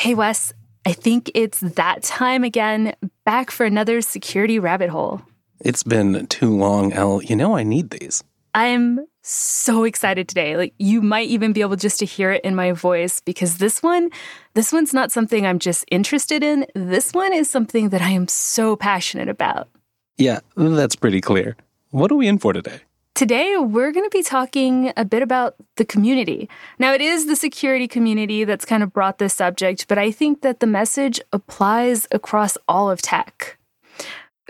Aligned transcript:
Hey, 0.00 0.14
Wes, 0.14 0.54
I 0.86 0.94
think 0.94 1.30
it's 1.34 1.60
that 1.60 2.02
time 2.02 2.42
again, 2.42 2.94
back 3.26 3.50
for 3.50 3.66
another 3.66 4.00
security 4.00 4.58
rabbit 4.58 4.88
hole. 4.88 5.20
It's 5.60 5.82
been 5.82 6.26
too 6.28 6.56
long, 6.56 6.94
Elle. 6.94 7.22
You 7.22 7.36
know 7.36 7.54
I 7.54 7.64
need 7.64 7.90
these. 7.90 8.24
I'm 8.54 9.00
so 9.20 9.84
excited 9.84 10.26
today. 10.26 10.56
Like 10.56 10.72
you 10.78 11.02
might 11.02 11.28
even 11.28 11.52
be 11.52 11.60
able 11.60 11.76
just 11.76 11.98
to 11.98 12.06
hear 12.06 12.32
it 12.32 12.42
in 12.46 12.54
my 12.54 12.72
voice 12.72 13.20
because 13.20 13.58
this 13.58 13.82
one, 13.82 14.08
this 14.54 14.72
one's 14.72 14.94
not 14.94 15.12
something 15.12 15.44
I'm 15.44 15.58
just 15.58 15.84
interested 15.90 16.42
in. 16.42 16.64
This 16.74 17.12
one 17.12 17.34
is 17.34 17.50
something 17.50 17.90
that 17.90 18.00
I 18.00 18.08
am 18.08 18.26
so 18.26 18.76
passionate 18.76 19.28
about. 19.28 19.68
Yeah, 20.16 20.40
that's 20.56 20.96
pretty 20.96 21.20
clear. 21.20 21.58
What 21.90 22.10
are 22.10 22.16
we 22.16 22.26
in 22.26 22.38
for 22.38 22.54
today? 22.54 22.80
Today, 23.20 23.58
we're 23.58 23.92
going 23.92 24.06
to 24.06 24.16
be 24.16 24.22
talking 24.22 24.94
a 24.96 25.04
bit 25.04 25.22
about 25.22 25.54
the 25.76 25.84
community. 25.84 26.48
Now, 26.78 26.94
it 26.94 27.02
is 27.02 27.26
the 27.26 27.36
security 27.36 27.86
community 27.86 28.44
that's 28.44 28.64
kind 28.64 28.82
of 28.82 28.94
brought 28.94 29.18
this 29.18 29.34
subject, 29.34 29.88
but 29.88 29.98
I 29.98 30.10
think 30.10 30.40
that 30.40 30.60
the 30.60 30.66
message 30.66 31.20
applies 31.30 32.08
across 32.12 32.56
all 32.66 32.90
of 32.90 33.02
tech. 33.02 33.58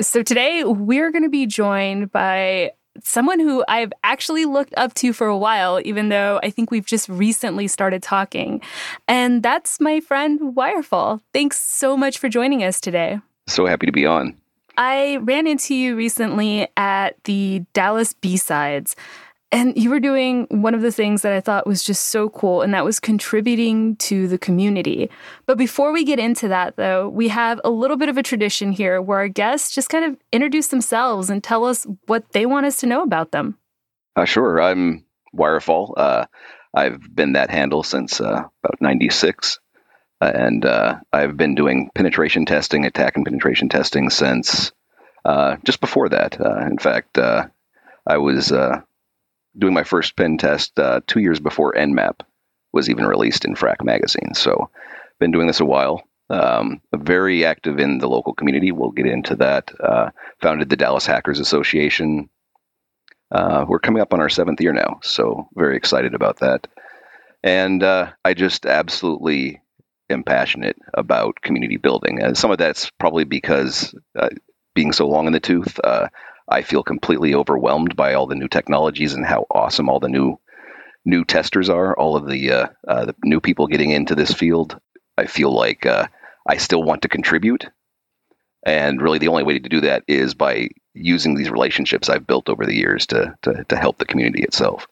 So, 0.01 0.23
today, 0.23 0.63
we're 0.63 1.11
going 1.11 1.25
to 1.25 1.29
be 1.29 1.47
joined 1.47 2.13
by 2.13 2.71
someone 3.03 3.41
who 3.41 3.65
I've 3.67 3.93
actually 4.05 4.45
looked 4.45 4.75
up 4.77 4.95
to 4.95 5.13
for 5.13 5.27
a 5.27 5.37
while, 5.37 5.81
even 5.85 6.09
though 6.09 6.39
I 6.41 6.51
think 6.51 6.71
we've 6.71 6.87
just 6.87 7.09
recently 7.09 7.67
started 7.67 8.05
talking. 8.05 8.63
And 9.09 9.43
that's 9.43 9.81
my 9.81 9.99
friend 9.99 10.55
Wirefall. 10.55 11.23
Thanks 11.35 11.61
so 11.61 11.97
much 11.97 12.19
for 12.19 12.29
joining 12.29 12.63
us 12.63 12.81
today. 12.81 13.19
So 13.49 13.67
happy 13.67 13.87
to 13.87 13.93
be 13.93 14.07
on. 14.07 14.40
I 14.81 15.19
ran 15.19 15.47
into 15.47 15.75
you 15.75 15.95
recently 15.95 16.67
at 16.75 17.23
the 17.25 17.67
Dallas 17.75 18.15
B-Sides. 18.15 18.97
And 19.53 19.77
you 19.77 19.91
were 19.91 20.01
doing 20.01 20.47
one 20.49 20.75
of 20.75 20.81
the 20.81 20.91
things 20.91 21.21
that 21.21 21.35
I 21.35 21.41
thought 21.41 21.67
was 21.67 21.83
just 21.83 22.07
so 22.07 22.31
cool, 22.31 22.63
and 22.63 22.73
that 22.73 22.85
was 22.85 22.99
contributing 22.99 23.97
to 23.97 24.27
the 24.27 24.39
community. 24.39 25.11
But 25.45 25.59
before 25.59 25.93
we 25.93 26.03
get 26.03 26.19
into 26.19 26.49
that, 26.49 26.77
though, 26.77 27.11
we 27.11 27.29
have 27.29 27.61
a 27.63 27.69
little 27.69 27.99
bit 27.99 28.09
of 28.09 28.17
a 28.17 28.23
tradition 28.23 28.73
here 28.73 29.03
where 29.03 29.19
our 29.19 29.29
guests 29.29 29.75
just 29.75 29.91
kind 29.91 30.05
of 30.05 30.17
introduce 30.33 30.69
themselves 30.69 31.29
and 31.29 31.45
tell 31.45 31.67
us 31.67 31.87
what 32.07 32.33
they 32.33 32.47
want 32.47 32.65
us 32.65 32.77
to 32.79 32.87
know 32.87 33.03
about 33.03 33.33
them. 33.33 33.59
Uh, 34.17 34.25
sure. 34.25 34.63
I'm 34.63 35.05
Wirefall. 35.37 35.93
Uh, 35.95 36.25
I've 36.73 37.15
been 37.15 37.35
that 37.35 37.51
handle 37.51 37.83
since 37.83 38.19
uh, 38.19 38.45
about 38.65 38.81
96. 38.81 39.59
Uh, 40.21 40.33
and 40.35 40.65
uh, 40.65 41.01
I've 41.13 41.37
been 41.37 41.55
doing 41.55 41.91
penetration 41.95 42.47
testing, 42.47 42.85
attack 42.85 43.17
and 43.17 43.25
penetration 43.25 43.69
testing 43.69 44.11
since 44.11 44.73
uh, 45.25 45.57
just 45.65 45.81
before 45.81 46.09
that. 46.09 46.39
in 46.41 46.79
fact, 46.79 47.19
I 47.19 48.17
was 48.17 48.53
doing 49.59 49.75
my 49.75 49.85
first 49.85 50.17
pen 50.17 50.39
test 50.39 50.79
uh, 50.79 51.01
two 51.07 51.21
years 51.21 51.41
before 51.41 51.73
Nmap 51.73 52.21
was 52.73 52.89
even 52.89 53.07
released 53.07 53.45
in 53.45 53.57
Phrack 53.57 53.83
magazine. 53.85 54.35
So, 54.35 54.71
been 55.19 55.33
doing 55.33 55.47
this 55.47 55.61
a 55.61 55.65
while. 55.65 56.03
Um, 56.31 56.81
very 56.95 57.45
active 57.45 57.79
in 57.79 57.99
the 57.99 58.09
local 58.09 58.33
community. 58.33 58.71
We'll 58.71 58.93
get 58.93 59.07
into 59.07 59.35
that. 59.37 59.73
Uh, 59.81 60.11
founded 60.41 60.69
the 60.69 60.77
Dallas 60.77 61.05
Hackers 61.05 61.41
Association. 61.41 62.31
Uh, 63.33 63.65
we're 63.69 63.81
coming 63.81 64.01
up 64.01 64.15
on 64.15 64.21
our 64.21 64.29
seventh 64.29 64.61
year 64.61 64.73
now, 64.73 65.01
so 65.03 65.49
very 65.55 65.77
excited 65.77 66.15
about 66.15 66.39
that. 66.39 66.69
And 67.43 67.83
uh, 67.83 68.13
I 68.25 68.35
just 68.35 68.65
absolutely 68.65 69.61
am 70.09 70.23
passionate 70.23 70.77
about 70.95 71.41
community 71.43 71.77
building. 71.77 72.21
And 72.23 72.37
some 72.37 72.51
of 72.51 72.59
that's 72.59 72.91
probably 72.99 73.25
because 73.25 73.95
uh, 74.19 74.29
being 74.75 74.93
so 74.93 75.07
long 75.09 75.27
in 75.27 75.33
the 75.33 75.41
tooth, 75.41 75.79
uh, 75.83 76.09
I 76.49 76.63
feel 76.63 76.83
completely 76.83 77.35
overwhelmed 77.35 77.97
by 77.97 78.15
all 78.15 78.27
the 78.27 78.35
new 78.35 78.49
technologies 78.49 79.15
and 79.15 79.25
how 79.25 79.47
awesome 79.51 79.89
all 79.89 80.01
the 80.01 80.09
new 80.09 80.39
new 81.05 81.25
testers 81.25 81.69
are. 81.69 81.97
All 81.97 82.17
of 82.17 82.29
the 82.29 82.53
uh, 82.53 82.67
uh, 82.87 83.07
the 83.07 83.15
new 83.25 83.41
people 83.41 83.67
getting 83.67 83.91
into 83.91 84.15
this 84.15 84.33
field. 84.33 84.79
I 85.17 85.27
feel 85.27 85.53
like 85.53 85.87
uh, 85.87 86.07
I 86.47 86.57
still 86.57 86.83
want 86.83 87.03
to 87.03 87.09
contribute, 87.09 87.69
and 88.65 89.01
really 89.01 89.19
the 89.19 89.29
only 89.29 89.45
way 89.45 89.59
to 89.59 89.69
do 89.69 89.81
that 89.83 90.03
is 90.09 90.35
by 90.35 90.71
using 90.95 91.35
these 91.35 91.51
relationships 91.51 92.09
I've 92.09 92.27
built 92.27 92.49
over 92.49 92.67
the 92.67 92.75
years 92.75 93.07
to 93.09 93.37
to, 93.43 93.65
to 93.65 93.77
help 93.77 93.99
the 93.99 94.07
community 94.07 94.43
itself. 94.43 94.87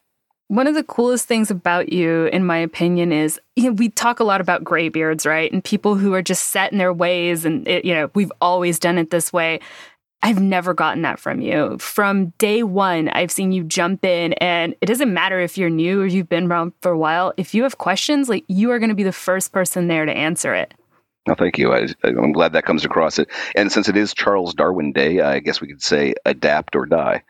One 0.49 0.65
of 0.65 0.73
the 0.73 0.83
coolest 0.83 1.27
things 1.27 1.51
about 1.51 1.93
you, 1.93 2.25
in 2.25 2.43
my 2.43 2.57
opinion, 2.57 3.11
is 3.11 3.39
you 3.55 3.65
know, 3.65 3.71
we 3.73 3.89
talk 3.89 4.19
a 4.19 4.23
lot 4.23 4.41
about 4.41 4.63
graybeards, 4.63 5.25
right? 5.25 5.51
And 5.51 5.63
people 5.63 5.93
who 5.93 6.13
are 6.15 6.23
just 6.23 6.49
set 6.49 6.71
in 6.71 6.79
their 6.79 6.91
ways, 6.91 7.45
and 7.45 7.67
it, 7.67 7.85
you 7.85 7.93
know 7.93 8.09
we've 8.15 8.31
always 8.41 8.79
done 8.79 8.97
it 8.97 9.11
this 9.11 9.31
way. 9.31 9.59
I've 10.23 10.41
never 10.41 10.73
gotten 10.73 11.03
that 11.03 11.19
from 11.19 11.39
you. 11.39 11.77
From 11.77 12.33
day 12.39 12.63
one, 12.63 13.09
I've 13.09 13.31
seen 13.31 13.51
you 13.51 13.63
jump 13.63 14.03
in, 14.03 14.33
and 14.33 14.75
it 14.81 14.87
doesn't 14.87 15.13
matter 15.13 15.39
if 15.39 15.55
you're 15.55 15.69
new 15.69 16.01
or 16.01 16.07
you've 16.07 16.27
been 16.27 16.51
around 16.51 16.73
for 16.81 16.91
a 16.91 16.97
while. 16.97 17.31
If 17.37 17.53
you 17.53 17.61
have 17.63 17.77
questions, 17.77 18.27
like 18.27 18.43
you 18.47 18.71
are 18.71 18.79
going 18.79 18.89
to 18.89 18.95
be 18.95 19.03
the 19.03 19.11
first 19.11 19.53
person 19.53 19.87
there 19.87 20.05
to 20.05 20.11
answer 20.11 20.55
it. 20.55 20.73
No, 21.27 21.35
thank 21.35 21.59
you. 21.59 21.73
I, 21.73 21.87
am 22.03 22.31
glad 22.31 22.53
that 22.53 22.65
comes 22.65 22.83
across 22.83 23.19
it. 23.19 23.29
And 23.55 23.71
since 23.71 23.87
it 23.87 23.95
is 23.95 24.15
Charles 24.15 24.55
Darwin 24.55 24.93
Day, 24.93 25.21
I 25.21 25.39
guess 25.39 25.61
we 25.61 25.67
could 25.67 25.83
say 25.83 26.15
adapt 26.25 26.75
or 26.75 26.87
die. 26.87 27.21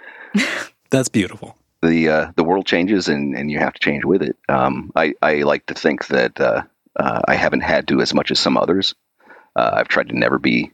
That's 0.89 1.09
beautiful. 1.09 1.58
The 1.81 2.09
uh, 2.09 2.31
the 2.35 2.43
world 2.43 2.65
changes, 2.65 3.07
and, 3.07 3.35
and 3.35 3.49
you 3.49 3.59
have 3.59 3.73
to 3.73 3.79
change 3.79 4.03
with 4.03 4.21
it. 4.21 4.35
Um, 4.49 4.91
I 4.95 5.13
I 5.21 5.43
like 5.43 5.65
to 5.67 5.73
think 5.73 6.07
that 6.07 6.39
uh, 6.39 6.63
uh, 6.97 7.21
I 7.27 7.35
haven't 7.35 7.61
had 7.61 7.87
to 7.87 8.01
as 8.01 8.13
much 8.13 8.31
as 8.31 8.39
some 8.39 8.57
others. 8.57 8.95
Uh, 9.55 9.71
I've 9.73 9.87
tried 9.87 10.09
to 10.09 10.17
never 10.17 10.39
be 10.39 10.71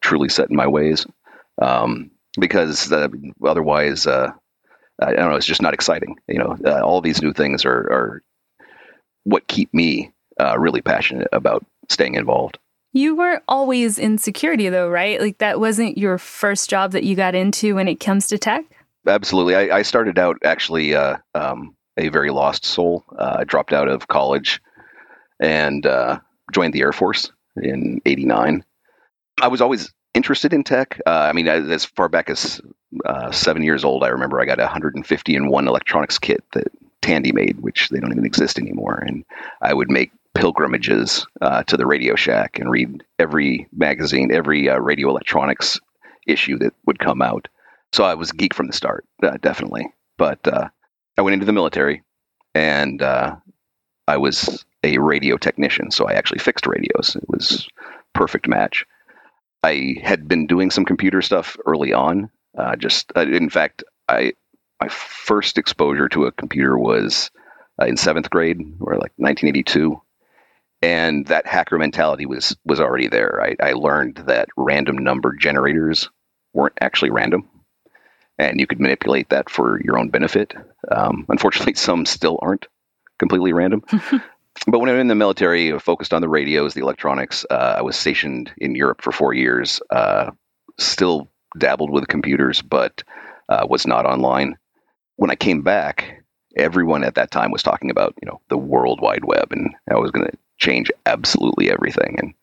truly 0.00 0.28
set 0.28 0.50
in 0.50 0.56
my 0.56 0.66
ways 0.66 1.06
um, 1.60 2.10
because 2.38 2.90
uh, 2.90 3.08
otherwise, 3.44 4.06
uh, 4.06 4.32
I 5.00 5.12
don't 5.12 5.30
know, 5.30 5.36
it's 5.36 5.46
just 5.46 5.62
not 5.62 5.74
exciting. 5.74 6.16
You 6.26 6.38
know, 6.38 6.56
all 6.82 7.00
these 7.00 7.22
new 7.22 7.32
things 7.32 7.64
are, 7.64 7.70
are 7.70 8.22
what 9.24 9.46
keep 9.46 9.72
me 9.72 10.12
really 10.56 10.80
passionate 10.80 11.28
about 11.32 11.64
staying 11.88 12.14
involved. 12.14 12.58
You 12.92 13.14
were 13.14 13.40
always 13.46 13.98
in 13.98 14.18
security, 14.18 14.68
though, 14.68 14.88
right? 14.88 15.20
Like 15.20 15.38
that 15.38 15.60
wasn't 15.60 15.96
your 15.96 16.18
first 16.18 16.68
job 16.68 16.92
that 16.92 17.04
you 17.04 17.14
got 17.14 17.36
into 17.36 17.76
when 17.76 17.86
it 17.86 18.00
comes 18.00 18.26
to 18.28 18.38
tech. 18.38 18.64
Absolutely, 19.06 19.54
I, 19.54 19.78
I 19.78 19.82
started 19.82 20.18
out 20.18 20.38
actually 20.44 20.94
uh, 20.94 21.16
um, 21.34 21.76
a 21.96 22.08
very 22.08 22.30
lost 22.30 22.64
soul. 22.64 23.04
Uh, 23.16 23.38
I 23.40 23.44
dropped 23.44 23.72
out 23.72 23.88
of 23.88 24.08
college 24.08 24.60
and 25.40 25.86
joined 26.52 26.74
the 26.74 26.82
Air 26.82 26.92
Force 26.92 27.32
in 27.56 28.00
'89. 28.04 28.64
I 29.40 29.48
was 29.48 29.60
always 29.60 29.92
interested 30.14 30.52
in 30.52 30.64
tech. 30.64 31.00
Uh, 31.06 31.28
I 31.30 31.32
mean, 31.32 31.48
as 31.48 31.84
far 31.84 32.08
back 32.08 32.30
as 32.30 32.60
uh, 33.04 33.30
seven 33.30 33.62
years 33.62 33.84
old, 33.84 34.04
I 34.04 34.08
remember 34.08 34.40
I 34.40 34.44
got 34.44 34.58
a 34.58 34.64
150 34.64 35.34
in 35.34 35.48
one 35.48 35.68
electronics 35.68 36.18
kit 36.18 36.44
that 36.52 36.68
Tandy 37.02 37.32
made, 37.32 37.60
which 37.60 37.88
they 37.88 38.00
don't 38.00 38.12
even 38.12 38.26
exist 38.26 38.58
anymore. 38.58 39.02
And 39.06 39.24
I 39.62 39.72
would 39.72 39.90
make 39.90 40.10
pilgrimages 40.34 41.26
uh, 41.40 41.62
to 41.64 41.76
the 41.76 41.86
Radio 41.86 42.14
Shack 42.14 42.58
and 42.58 42.70
read 42.70 43.02
every 43.18 43.68
magazine, 43.72 44.32
every 44.32 44.68
uh, 44.68 44.78
radio 44.78 45.08
electronics 45.08 45.80
issue 46.26 46.58
that 46.58 46.74
would 46.86 46.98
come 46.98 47.22
out. 47.22 47.48
So 47.92 48.04
I 48.04 48.14
was 48.14 48.32
geek 48.32 48.54
from 48.54 48.66
the 48.66 48.72
start, 48.72 49.04
uh, 49.22 49.36
definitely. 49.40 49.86
But 50.16 50.46
uh, 50.46 50.68
I 51.18 51.22
went 51.22 51.34
into 51.34 51.46
the 51.46 51.52
military 51.52 52.02
and 52.54 53.02
I 53.02 54.16
was 54.16 54.64
a 54.82 54.98
radio 54.98 55.36
technician. 55.36 55.90
So 55.90 56.06
I 56.06 56.14
actually 56.14 56.40
fixed 56.40 56.66
radios. 56.66 57.16
It 57.16 57.28
was 57.28 57.68
perfect 58.12 58.48
match. 58.48 58.84
I 59.62 59.96
had 60.02 60.26
been 60.26 60.46
doing 60.46 60.70
some 60.70 60.84
computer 60.84 61.22
stuff 61.22 61.56
early 61.66 61.92
on. 61.92 62.30
Uh, 62.56 62.76
just 62.76 63.12
uh, 63.14 63.20
in 63.20 63.50
fact, 63.50 63.84
I 64.08 64.32
my 64.80 64.88
first 64.88 65.58
exposure 65.58 66.08
to 66.08 66.24
a 66.24 66.32
computer 66.32 66.76
was 66.76 67.30
uh, 67.80 67.84
in 67.84 67.96
seventh 67.96 68.30
grade, 68.30 68.58
or 68.80 68.94
like 68.94 69.12
1982, 69.16 70.00
and 70.82 71.26
that 71.26 71.46
hacker 71.46 71.78
mentality 71.78 72.26
was 72.26 72.56
was 72.64 72.80
already 72.80 73.06
there. 73.06 73.40
I, 73.40 73.56
I 73.62 73.72
learned 73.74 74.16
that 74.26 74.48
random 74.56 74.98
number 74.98 75.34
generators 75.34 76.08
weren't 76.52 76.78
actually 76.80 77.10
random, 77.10 77.48
and 78.40 78.58
you 78.58 78.66
could 78.66 78.80
manipulate 78.80 79.28
that 79.28 79.50
for 79.50 79.80
your 79.82 79.98
own 79.98 80.08
benefit. 80.08 80.54
Um, 80.90 81.26
unfortunately, 81.28 81.74
some 81.76 82.06
still 82.06 82.38
aren't 82.40 82.66
completely 83.18 83.52
random. 83.52 83.82
but 84.66 84.78
when 84.78 84.88
I 84.88 84.92
was 84.92 85.00
in 85.00 85.08
the 85.08 85.14
military, 85.14 85.72
I 85.72 85.78
focused 85.78 86.14
on 86.14 86.22
the 86.22 86.28
radios, 86.28 86.72
the 86.72 86.80
electronics. 86.80 87.44
Uh, 87.48 87.74
I 87.78 87.82
was 87.82 87.96
stationed 87.96 88.50
in 88.56 88.74
Europe 88.74 89.02
for 89.02 89.12
four 89.12 89.34
years. 89.34 89.80
Uh, 89.90 90.30
still 90.78 91.28
dabbled 91.58 91.90
with 91.90 92.08
computers, 92.08 92.62
but 92.62 93.02
uh, 93.48 93.66
was 93.68 93.86
not 93.86 94.06
online. 94.06 94.56
When 95.16 95.30
I 95.30 95.34
came 95.34 95.60
back, 95.60 96.24
everyone 96.56 97.04
at 97.04 97.16
that 97.16 97.30
time 97.30 97.50
was 97.50 97.62
talking 97.62 97.90
about 97.90 98.14
you 98.22 98.26
know 98.26 98.40
the 98.48 98.56
World 98.56 99.00
Wide 99.02 99.24
Web, 99.24 99.52
and 99.52 99.74
how 99.88 99.96
I 99.96 100.00
was 100.00 100.12
going 100.12 100.26
to 100.26 100.38
change 100.58 100.90
absolutely 101.04 101.70
everything. 101.70 102.16
And 102.18 102.34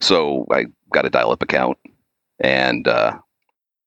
so 0.00 0.46
I 0.50 0.66
got 0.90 1.04
a 1.04 1.10
dial-up 1.10 1.42
account, 1.42 1.76
and 2.40 2.88
uh, 2.88 3.18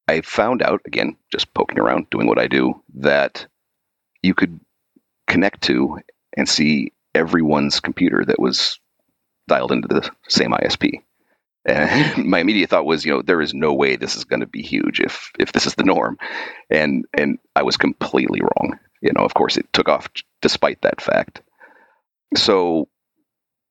I 0.08 0.22
found 0.22 0.62
out 0.62 0.82
again, 0.86 1.18
just 1.32 1.54
poking 1.54 1.80
around, 1.80 2.10
doing 2.10 2.28
what 2.28 2.40
I 2.40 2.48
do, 2.48 2.82
that 2.96 3.46
you 4.24 4.34
could 4.34 4.60
connect 5.28 5.62
to 5.64 6.00
and 6.36 6.48
see 6.48 6.94
everyone's 7.14 7.80
computer 7.80 8.24
that 8.26 8.40
was 8.40 8.80
dialed 9.48 9.72
into 9.72 9.88
the 9.88 10.10
same 10.30 10.52
ISP. 10.52 11.02
And 11.66 12.26
my 12.30 12.40
immediate 12.40 12.70
thought 12.70 12.86
was, 12.86 13.06
you 13.06 13.14
know, 13.14 13.22
there 13.22 13.42
is 13.42 13.54
no 13.54 13.74
way 13.74 13.96
this 13.96 14.16
is 14.16 14.24
going 14.24 14.40
to 14.40 14.48
be 14.48 14.62
huge 14.62 15.00
if 15.00 15.32
if 15.38 15.52
this 15.52 15.66
is 15.66 15.76
the 15.76 15.84
norm, 15.84 16.18
and 16.70 17.06
and 17.14 17.40
I 17.56 17.64
was 17.64 17.78
completely 17.78 18.42
wrong. 18.42 18.80
You 19.02 19.12
know, 19.14 19.24
of 19.24 19.34
course, 19.34 19.58
it 19.58 19.72
took 19.74 19.90
off 19.90 20.10
despite 20.42 20.82
that 20.82 21.02
fact. 21.02 21.42
So, 22.36 22.88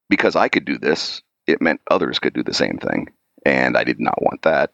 because 0.09 0.37
I 0.37 0.49
could 0.49 0.65
do 0.65 0.79
this, 0.79 1.23
it 1.47 1.61
meant 1.61 1.81
others 1.91 2.19
could 2.19 2.35
do 2.35 2.43
the 2.43 2.55
same 2.55 2.79
thing. 2.79 3.09
And 3.45 3.77
I 3.77 3.85
did 3.85 4.01
not 4.01 4.21
want 4.23 4.43
that. 4.43 4.71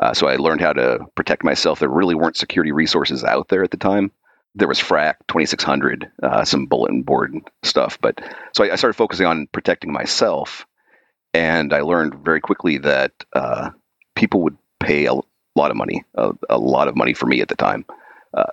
Uh, 0.00 0.14
so 0.14 0.26
I 0.26 0.36
learned 0.36 0.62
how 0.62 0.72
to 0.72 1.06
protect 1.14 1.44
myself. 1.44 1.78
There 1.78 1.88
really 1.88 2.14
weren't 2.14 2.36
security 2.36 2.72
resources 2.72 3.22
out 3.22 3.48
there 3.48 3.62
at 3.62 3.70
the 3.70 3.76
time. 3.76 4.10
There 4.54 4.66
was 4.66 4.80
Phrack 4.80 5.18
2600, 5.28 6.10
uh, 6.22 6.44
some 6.44 6.66
bulletin 6.66 7.02
board 7.02 7.36
stuff. 7.62 7.98
But 8.00 8.20
so 8.54 8.64
I, 8.64 8.72
I, 8.72 8.76
started 8.76 8.96
focusing 8.96 9.26
on 9.26 9.46
protecting 9.52 9.92
myself. 9.92 10.66
And 11.34 11.72
I 11.72 11.82
learned 11.82 12.24
very 12.24 12.40
quickly 12.40 12.78
that 12.78 13.12
uh, 13.32 13.70
people 14.16 14.42
would 14.42 14.56
pay 14.80 15.04
a 15.04 15.14
lot 15.54 15.70
of 15.70 15.76
money, 15.76 16.02
a, 16.14 16.32
a, 16.48 16.58
lot 16.58 16.88
of 16.88 16.96
money 16.96 17.14
for 17.14 17.26
me 17.26 17.42
at 17.42 17.48
the 17.48 17.54
time 17.54 17.84
uh, 18.34 18.50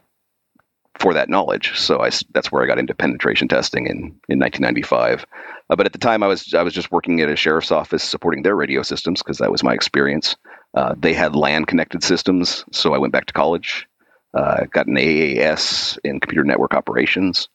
for 1.00 1.14
that 1.16 1.30
knowledge. 1.30 1.80
So 1.80 2.02
I, 2.02 2.12
that's 2.34 2.52
where 2.52 2.62
I 2.62 2.68
got 2.68 2.78
into 2.78 2.94
penetration 2.94 3.48
testing 3.48 3.88
in, 3.88 3.98
in 4.30 4.40
1995. 4.40 5.26
Uh, 5.70 5.76
but 5.76 5.86
at 5.86 5.94
the 5.94 5.98
time, 5.98 6.22
I 6.22 6.28
was 6.28 6.54
I 6.54 6.62
was 6.62 6.74
just 6.74 6.92
working 6.92 7.22
at 7.22 7.30
a 7.30 7.36
sheriff's 7.36 7.72
office 7.72 8.04
supporting 8.04 8.44
their 8.44 8.56
radio 8.56 8.84
systems 8.84 9.24
because 9.24 9.40
that 9.40 9.52
was 9.52 9.64
my 9.64 9.74
experience. 9.74 10.36
Uh, 10.74 10.96
they 10.98 11.14
had 11.14 11.36
LAN 11.36 11.66
connected 11.66 12.04
systems, 12.04 12.66
so 12.72 12.94
I 12.94 12.98
went 12.98 13.14
back 13.14 13.26
to 13.28 13.34
college, 13.34 13.88
uh, 14.34 14.66
got 14.66 14.88
an 14.88 14.96
AAS 14.96 15.98
in 16.04 16.20
computer 16.20 16.44
network 16.44 16.74
operations, 16.74 17.50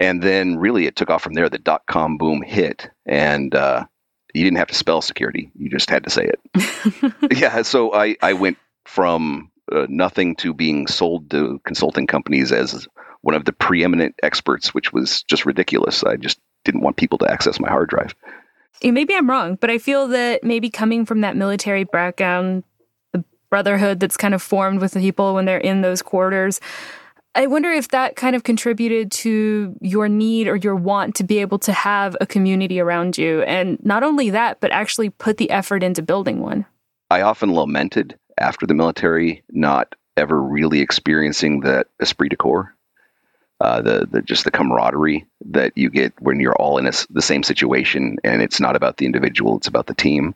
and 0.00 0.22
then 0.22 0.56
really 0.56 0.86
it 0.86 0.96
took 0.96 1.10
off 1.10 1.22
from 1.22 1.34
there. 1.34 1.48
The 1.48 1.58
dot 1.58 1.82
com 1.86 2.16
boom 2.16 2.42
hit, 2.42 2.90
and 3.06 3.54
uh, 3.54 3.84
you 4.34 4.44
didn't 4.44 4.58
have 4.58 4.68
to 4.68 4.74
spell 4.74 5.02
security; 5.02 5.50
you 5.54 5.70
just 5.70 5.90
had 5.90 6.04
to 6.04 6.10
say 6.10 6.28
it. 6.28 7.12
yeah, 7.38 7.62
so 7.62 7.94
I 7.94 8.16
I 8.22 8.32
went 8.32 8.58
from 8.86 9.50
uh, 9.70 9.86
nothing 9.88 10.36
to 10.36 10.54
being 10.54 10.86
sold 10.86 11.30
to 11.30 11.60
consulting 11.64 12.06
companies 12.06 12.50
as 12.50 12.88
one 13.20 13.34
of 13.34 13.44
the 13.44 13.52
preeminent 13.52 14.16
experts, 14.22 14.74
which 14.74 14.92
was 14.92 15.22
just 15.24 15.46
ridiculous. 15.46 16.02
I 16.02 16.16
just 16.16 16.40
didn't 16.64 16.82
want 16.82 16.96
people 16.96 17.18
to 17.18 17.30
access 17.30 17.60
my 17.60 17.68
hard 17.68 17.88
drive. 17.88 18.14
Eh, 18.82 18.90
maybe 18.90 19.14
I'm 19.14 19.28
wrong, 19.28 19.56
but 19.56 19.70
I 19.70 19.78
feel 19.78 20.08
that 20.08 20.42
maybe 20.42 20.70
coming 20.70 21.04
from 21.04 21.20
that 21.20 21.36
military 21.36 21.84
background, 21.84 22.64
the 23.12 23.24
brotherhood 23.50 24.00
that's 24.00 24.16
kind 24.16 24.34
of 24.34 24.42
formed 24.42 24.80
with 24.80 24.92
the 24.92 25.00
people 25.00 25.34
when 25.34 25.44
they're 25.44 25.58
in 25.58 25.82
those 25.82 26.02
quarters, 26.02 26.60
I 27.34 27.46
wonder 27.46 27.70
if 27.70 27.88
that 27.88 28.16
kind 28.16 28.36
of 28.36 28.42
contributed 28.42 29.10
to 29.12 29.74
your 29.80 30.08
need 30.08 30.48
or 30.48 30.56
your 30.56 30.76
want 30.76 31.14
to 31.16 31.24
be 31.24 31.38
able 31.38 31.58
to 31.60 31.72
have 31.72 32.14
a 32.20 32.26
community 32.26 32.78
around 32.78 33.16
you. 33.16 33.42
And 33.42 33.78
not 33.84 34.02
only 34.02 34.28
that, 34.30 34.60
but 34.60 34.70
actually 34.70 35.08
put 35.08 35.38
the 35.38 35.50
effort 35.50 35.82
into 35.82 36.02
building 36.02 36.40
one. 36.40 36.66
I 37.10 37.22
often 37.22 37.54
lamented 37.54 38.18
after 38.38 38.66
the 38.66 38.74
military 38.74 39.42
not 39.50 39.94
ever 40.16 40.42
really 40.42 40.80
experiencing 40.80 41.60
that 41.60 41.86
esprit 42.00 42.28
de 42.28 42.36
corps 42.36 42.74
uh, 43.62 43.80
the, 43.80 44.08
the 44.10 44.22
just 44.22 44.42
the 44.42 44.50
camaraderie 44.50 45.24
that 45.46 45.72
you 45.76 45.88
get 45.88 46.12
when 46.20 46.40
you're 46.40 46.56
all 46.56 46.78
in 46.78 46.86
a, 46.88 46.92
the 47.10 47.22
same 47.22 47.44
situation, 47.44 48.16
and 48.24 48.42
it's 48.42 48.58
not 48.58 48.74
about 48.74 48.96
the 48.96 49.06
individual; 49.06 49.56
it's 49.56 49.68
about 49.68 49.86
the 49.86 49.94
team. 49.94 50.34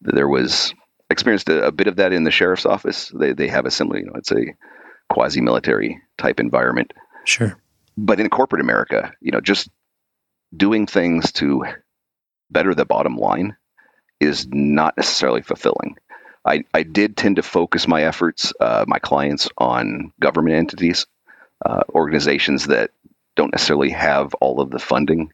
There 0.00 0.26
was 0.26 0.74
experienced 1.08 1.48
a, 1.48 1.66
a 1.66 1.70
bit 1.70 1.86
of 1.86 1.96
that 1.96 2.12
in 2.12 2.24
the 2.24 2.32
sheriff's 2.32 2.66
office. 2.66 3.12
They 3.14 3.32
they 3.32 3.46
have 3.46 3.64
a 3.64 3.70
similar, 3.70 4.00
you 4.00 4.06
know, 4.06 4.14
it's 4.16 4.32
a 4.32 4.56
quasi 5.08 5.40
military 5.40 6.02
type 6.18 6.40
environment. 6.40 6.92
Sure. 7.24 7.56
But 7.96 8.18
in 8.18 8.28
corporate 8.28 8.60
America, 8.60 9.12
you 9.20 9.30
know, 9.30 9.40
just 9.40 9.68
doing 10.56 10.88
things 10.88 11.30
to 11.32 11.64
better 12.50 12.74
the 12.74 12.84
bottom 12.84 13.16
line 13.16 13.56
is 14.18 14.48
not 14.50 14.96
necessarily 14.96 15.42
fulfilling. 15.42 15.96
I, 16.44 16.64
I 16.74 16.82
did 16.82 17.16
tend 17.16 17.36
to 17.36 17.42
focus 17.42 17.86
my 17.86 18.02
efforts, 18.02 18.52
uh, 18.58 18.84
my 18.88 18.98
clients, 18.98 19.48
on 19.56 20.12
government 20.18 20.56
entities 20.56 21.06
uh, 21.64 21.82
organizations 21.90 22.66
that 22.66 22.90
don't 23.36 23.52
necessarily 23.52 23.90
have 23.90 24.34
all 24.34 24.60
of 24.60 24.70
the 24.70 24.78
funding 24.78 25.32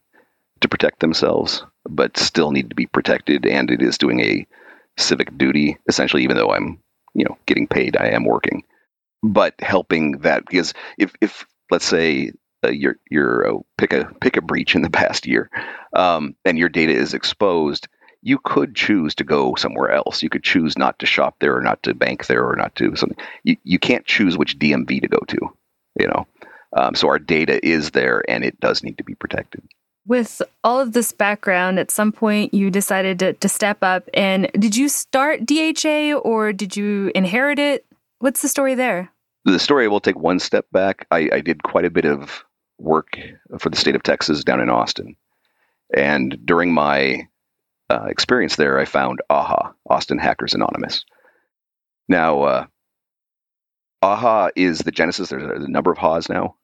to 0.61 0.69
protect 0.69 1.01
themselves, 1.01 1.65
but 1.85 2.17
still 2.17 2.51
need 2.51 2.71
to 2.71 2.77
be 2.77 2.87
protected. 2.87 3.47
And 3.47 3.71
it 3.71 3.83
is 3.83 3.99
doing 3.99 4.21
a 4.21 4.47
civic 4.97 5.37
duty, 5.37 5.79
essentially, 5.89 6.25
even 6.25 6.37
though 6.37 6.53
I'm, 6.53 6.81
you 7.15 7.25
know, 7.25 7.39
getting 7.47 7.67
paid, 7.67 7.97
I 7.97 8.09
am 8.09 8.25
working. 8.25 8.65
But 9.23 9.55
helping 9.61 10.19
that 10.19 10.47
because 10.47 10.75
if, 10.97 11.13
if 11.21 11.45
let's 11.71 11.85
say 11.85 12.33
uh, 12.65 12.71
you're 12.71 12.97
you're 13.11 13.57
uh, 13.57 13.59
pick 13.77 13.93
a 13.93 14.13
pick 14.21 14.37
a 14.37 14.43
breach 14.43 14.75
in 14.77 14.83
the 14.83 14.91
past 15.03 15.27
year, 15.27 15.51
um, 15.93 16.37
and 16.45 16.57
your 16.57 16.69
data 16.69 16.93
is 16.93 17.15
exposed, 17.15 17.89
you 18.23 18.39
could 18.39 18.77
choose 18.77 19.17
to 19.17 19.25
go 19.25 19.57
somewhere 19.57 19.91
else. 19.91 20.23
You 20.23 20.31
could 20.31 20.45
choose 20.45 20.79
not 20.79 21.01
to 21.01 21.07
shop 21.07 21.37
there, 21.41 21.57
or 21.57 21.63
not 21.63 21.83
to 21.85 21.95
bank 21.95 22.27
there, 22.27 22.49
or 22.49 22.55
not 22.55 22.77
to 22.77 22.95
something. 22.95 23.19
You 23.43 23.57
you 23.65 23.81
can't 23.81 24.07
choose 24.07 24.39
which 24.39 24.59
DMV 24.59 25.03
to 25.03 25.09
go 25.09 25.21
to 25.29 25.53
you 25.99 26.07
know. 26.07 26.27
Um, 26.77 26.95
so 26.95 27.09
our 27.09 27.19
data 27.19 27.65
is 27.67 27.93
there 27.93 28.23
and 28.29 28.45
it 28.45 28.61
does 28.61 28.83
need 28.83 28.99
to 28.99 29.05
be 29.05 29.15
protected. 29.15 29.63
With 30.07 30.41
all 30.65 30.81
of 30.81 30.93
this 30.93 31.13
background, 31.13 31.79
at 31.79 31.91
some 31.91 32.13
point 32.13 32.55
you 32.55 32.71
decided 32.71 33.19
to, 33.21 33.33
to 33.35 33.49
step 33.49 33.79
up. 33.83 34.09
And 34.15 34.51
did 34.55 34.77
you 34.77 34.89
start 34.89 35.47
DHA 35.47 36.15
or 36.25 36.53
did 36.53 36.77
you 36.77 37.11
inherit 37.15 37.59
it? 37.59 37.87
What's 38.19 38.43
the 38.43 38.49
story 38.49 38.75
there? 38.75 39.11
The 39.45 39.59
story 39.59 39.89
will 39.89 40.01
take 40.01 40.19
one 40.19 40.41
step 40.41 40.67
back. 40.73 41.07
I, 41.11 41.29
I 41.33 41.41
did 41.41 41.63
quite 41.63 41.85
a 41.85 41.91
bit 41.91 42.05
of 42.05 42.45
work 42.79 43.19
for 43.59 43.71
the 43.71 43.77
state 43.77 43.97
of 43.97 44.03
Texas 44.03 44.45
down 44.45 44.61
in 44.61 44.71
Austin. 44.71 45.17
And 45.97 46.39
during 46.45 46.73
my 46.73 47.29
uh, 47.91 48.05
experience 48.09 48.57
there, 48.57 48.79
I 48.79 48.85
found 48.85 49.21
AHA, 49.31 49.73
Austin 49.89 50.19
Hackers 50.19 50.55
Anonymous. 50.55 51.05
Now, 52.09 52.43
uh, 52.43 52.67
AHA 54.03 54.51
is 54.57 54.81
the 54.81 54.91
genesis. 54.91 55.31
There's 55.31 55.65
a 55.65 55.69
number 55.69 55.91
of 55.91 55.99
HAs 55.99 56.29
now, 56.29 56.57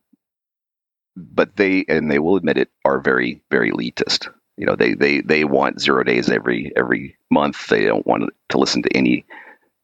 but 1.17 1.57
they 1.57 1.85
and 1.89 2.11
they 2.11 2.19
will 2.19 2.37
admit 2.37 2.59
it 2.59 2.71
are 2.85 3.01
very 3.01 3.43
very 3.51 3.71
elitist. 3.71 4.29
You 4.57 4.67
know, 4.67 4.77
they 4.77 4.95
they 4.95 5.21
they 5.21 5.45
want 5.45 5.81
zero 5.81 6.05
days 6.05 6.31
every 6.31 6.73
every 6.77 7.17
month. 7.31 7.67
They 7.67 7.85
don't 7.85 8.07
want 8.07 8.31
to 8.51 8.59
listen 8.59 8.83
to 8.83 8.97
any. 8.97 9.25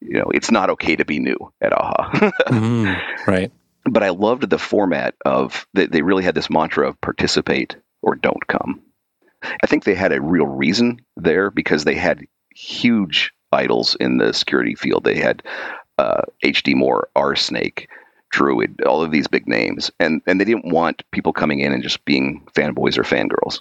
You 0.01 0.19
know, 0.19 0.31
it's 0.33 0.51
not 0.51 0.71
okay 0.71 0.97
to 0.97 1.05
be 1.05 1.19
new 1.19 1.53
at 1.61 1.73
AHA. 1.73 2.11
mm, 2.49 3.27
right. 3.27 3.53
But 3.85 4.03
I 4.03 4.11
loved 4.11 4.49
the 4.49 4.59
format 4.59 5.15
of 5.25 5.67
they, 5.75 5.87
they 5.87 6.03
really 6.03 6.25
had 6.25 6.35
this 6.35 6.51
mantra 6.51 6.89
of 6.89 7.01
participate 7.01 7.77
or 8.01 8.15
don't 8.15 8.47
come. 8.47 8.83
I 9.43 9.67
think 9.67 9.85
they 9.85 9.95
had 9.95 10.13
a 10.13 10.21
real 10.21 10.47
reason 10.47 11.01
there 11.17 11.51
because 11.51 11.85
they 11.85 11.95
had 11.95 12.27
huge 12.55 13.33
idols 13.53 13.97
in 13.99 14.19
the 14.19 14.33
security 14.33 14.75
field. 14.75 15.05
They 15.05 15.19
had 15.19 15.43
HD 16.45 16.75
Moore, 16.75 17.09
RSnake, 17.17 17.87
Druid, 18.31 18.83
all 18.83 19.03
of 19.03 19.11
these 19.11 19.27
big 19.27 19.49
names, 19.49 19.91
and 19.99 20.23
and 20.27 20.41
they 20.41 20.45
didn't 20.45 20.73
want 20.73 21.03
people 21.11 21.33
coming 21.33 21.61
in 21.61 21.73
and 21.73 21.83
just 21.83 22.05
being 22.05 22.47
fanboys 22.55 22.97
or 22.97 23.03
fangirls. 23.03 23.61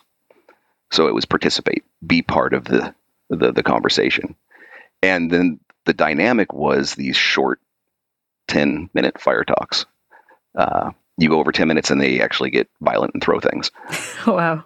So 0.92 1.08
it 1.08 1.14
was 1.14 1.26
participate, 1.26 1.84
be 2.06 2.22
part 2.22 2.54
of 2.54 2.66
the 2.66 2.94
the, 3.30 3.52
the 3.52 3.64
conversation, 3.64 4.36
and 5.02 5.32
then 5.32 5.60
the 5.86 5.94
dynamic 5.94 6.54
was 6.54 6.94
these 6.94 7.18
short, 7.18 7.60
ten 8.48 8.90
minute 8.94 9.20
fire 9.20 9.44
talks. 9.44 9.86
Uh, 10.56 10.92
you 11.18 11.30
go 11.30 11.40
over 11.40 11.52
ten 11.52 11.68
minutes 11.68 11.90
and 11.90 12.00
they 12.00 12.22
actually 12.22 12.52
get 12.52 12.70
violent 12.80 13.14
and 13.16 13.24
throw 13.24 13.40
things. 13.40 13.72
wow. 14.28 14.64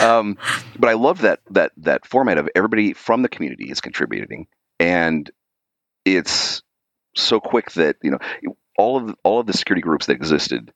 um, 0.00 0.38
but 0.78 0.88
I 0.88 0.94
love 0.94 1.22
that 1.22 1.40
that 1.50 1.72
that 1.78 2.06
format 2.06 2.38
of 2.38 2.48
everybody 2.54 2.94
from 2.94 3.22
the 3.22 3.28
community 3.28 3.70
is 3.70 3.80
contributing, 3.80 4.46
and 4.78 5.30
it's 6.04 6.62
so 7.16 7.40
quick 7.40 7.72
that 7.72 7.96
you 8.02 8.10
know 8.10 8.18
all 8.78 8.96
of 8.96 9.14
all 9.22 9.40
of 9.40 9.46
the 9.46 9.52
security 9.52 9.82
groups 9.82 10.06
that 10.06 10.16
existed 10.16 10.72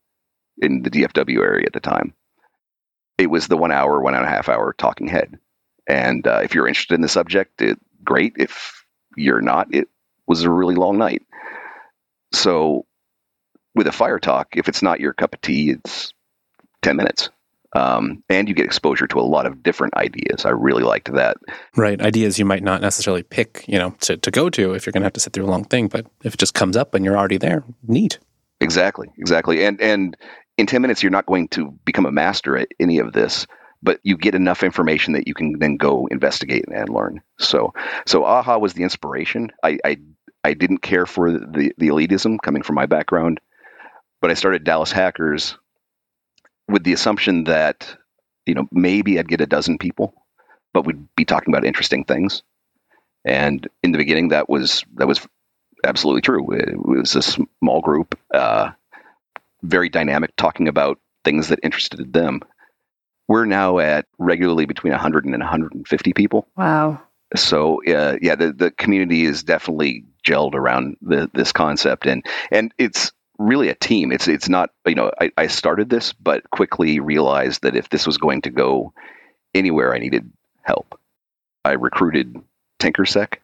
in 0.58 0.82
the 0.82 0.90
DFW 0.90 1.40
area 1.40 1.66
at 1.66 1.72
the 1.72 1.80
time. 1.80 2.14
It 3.18 3.28
was 3.28 3.46
the 3.46 3.56
one 3.56 3.72
hour, 3.72 4.00
one 4.00 4.14
and 4.14 4.24
a 4.24 4.28
half 4.28 4.48
hour 4.48 4.74
talking 4.76 5.06
head, 5.06 5.38
and 5.88 6.26
uh, 6.26 6.40
if 6.42 6.54
you're 6.54 6.68
interested 6.68 6.94
in 6.94 7.00
the 7.00 7.08
subject, 7.08 7.62
it, 7.62 7.78
great. 8.02 8.34
If 8.36 8.84
you're 9.16 9.40
not, 9.40 9.72
it 9.72 9.88
was 10.26 10.42
a 10.42 10.50
really 10.50 10.74
long 10.74 10.98
night. 10.98 11.22
So, 12.32 12.86
with 13.74 13.86
a 13.86 13.92
fire 13.92 14.18
talk, 14.18 14.56
if 14.56 14.68
it's 14.68 14.82
not 14.82 15.00
your 15.00 15.12
cup 15.12 15.34
of 15.34 15.40
tea, 15.40 15.70
it's 15.70 16.12
ten 16.82 16.96
minutes 16.96 17.30
um, 17.74 18.22
and 18.28 18.48
you 18.48 18.54
get 18.54 18.64
exposure 18.64 19.06
to 19.08 19.18
a 19.18 19.22
lot 19.22 19.46
of 19.46 19.62
different 19.62 19.94
ideas. 19.96 20.44
I 20.44 20.50
really 20.50 20.84
liked 20.84 21.12
that. 21.12 21.36
Right, 21.76 22.00
ideas 22.00 22.38
you 22.38 22.44
might 22.44 22.62
not 22.62 22.80
necessarily 22.80 23.22
pick, 23.22 23.64
you 23.66 23.78
know, 23.78 23.90
to, 24.02 24.16
to 24.16 24.30
go 24.30 24.48
to 24.50 24.74
if 24.74 24.86
you're 24.86 24.92
going 24.92 25.02
to 25.02 25.06
have 25.06 25.12
to 25.14 25.20
sit 25.20 25.32
through 25.32 25.46
a 25.46 25.50
long 25.50 25.64
thing. 25.64 25.88
But 25.88 26.06
if 26.22 26.34
it 26.34 26.40
just 26.40 26.54
comes 26.54 26.76
up 26.76 26.94
and 26.94 27.04
you're 27.04 27.18
already 27.18 27.38
there, 27.38 27.64
neat. 27.86 28.18
Exactly, 28.60 29.08
exactly. 29.18 29.64
And 29.64 29.80
and 29.80 30.16
in 30.56 30.66
ten 30.66 30.82
minutes, 30.82 31.02
you're 31.02 31.10
not 31.10 31.26
going 31.26 31.48
to 31.48 31.72
become 31.84 32.06
a 32.06 32.12
master 32.12 32.56
at 32.56 32.68
any 32.78 32.98
of 32.98 33.12
this, 33.12 33.46
but 33.82 33.98
you 34.04 34.16
get 34.16 34.34
enough 34.34 34.62
information 34.62 35.12
that 35.14 35.26
you 35.26 35.34
can 35.34 35.58
then 35.58 35.76
go 35.76 36.06
investigate 36.06 36.64
and 36.72 36.88
learn. 36.88 37.20
So 37.38 37.74
so 38.06 38.24
AHA 38.24 38.58
was 38.58 38.74
the 38.74 38.84
inspiration. 38.84 39.50
I 39.64 39.78
I, 39.84 39.96
I 40.44 40.54
didn't 40.54 40.78
care 40.78 41.06
for 41.06 41.32
the 41.32 41.72
the 41.76 41.88
elitism 41.88 42.38
coming 42.40 42.62
from 42.62 42.76
my 42.76 42.86
background, 42.86 43.40
but 44.20 44.30
I 44.30 44.34
started 44.34 44.62
Dallas 44.62 44.92
Hackers 44.92 45.58
with 46.68 46.84
the 46.84 46.92
assumption 46.92 47.44
that 47.44 47.96
you 48.46 48.54
know 48.54 48.66
maybe 48.72 49.18
I'd 49.18 49.28
get 49.28 49.40
a 49.40 49.46
dozen 49.46 49.78
people, 49.78 50.14
but 50.72 50.86
we'd 50.86 51.14
be 51.16 51.24
talking 51.24 51.52
about 51.52 51.64
interesting 51.64 52.04
things. 52.04 52.42
And 53.24 53.66
in 53.82 53.92
the 53.92 53.98
beginning, 53.98 54.28
that 54.28 54.48
was 54.48 54.84
that 54.94 55.08
was 55.08 55.26
absolutely 55.84 56.22
true. 56.22 56.52
It 56.52 56.76
was 56.76 57.14
a 57.16 57.22
small 57.22 57.80
group, 57.80 58.18
uh, 58.32 58.70
very 59.62 59.88
dynamic, 59.88 60.36
talking 60.36 60.68
about 60.68 60.98
things 61.24 61.48
that 61.48 61.60
interested 61.62 62.12
them. 62.12 62.40
We're 63.28 63.46
now 63.46 63.78
at 63.78 64.06
regularly 64.18 64.66
between 64.66 64.92
100 64.92 65.24
and 65.24 65.32
150 65.32 66.12
people. 66.12 66.46
Wow. 66.56 67.02
So 67.34 67.82
uh, 67.84 68.18
yeah, 68.20 68.34
the 68.34 68.52
the 68.52 68.70
community 68.70 69.24
is 69.24 69.42
definitely 69.42 70.04
gelled 70.24 70.54
around 70.54 70.96
the, 71.00 71.30
this 71.32 71.52
concept, 71.52 72.06
and 72.06 72.24
and 72.50 72.72
it's 72.78 73.12
really 73.38 73.68
a 73.68 73.74
team. 73.74 74.12
It's 74.12 74.28
it's 74.28 74.48
not 74.48 74.70
you 74.86 74.94
know 74.94 75.10
I, 75.20 75.30
I 75.36 75.46
started 75.46 75.88
this, 75.88 76.12
but 76.12 76.48
quickly 76.50 77.00
realized 77.00 77.62
that 77.62 77.76
if 77.76 77.88
this 77.88 78.06
was 78.06 78.18
going 78.18 78.42
to 78.42 78.50
go 78.50 78.92
anywhere, 79.54 79.94
I 79.94 79.98
needed 79.98 80.30
help. 80.62 80.98
I 81.64 81.72
recruited 81.72 82.36
TinkerSec. 82.80 83.38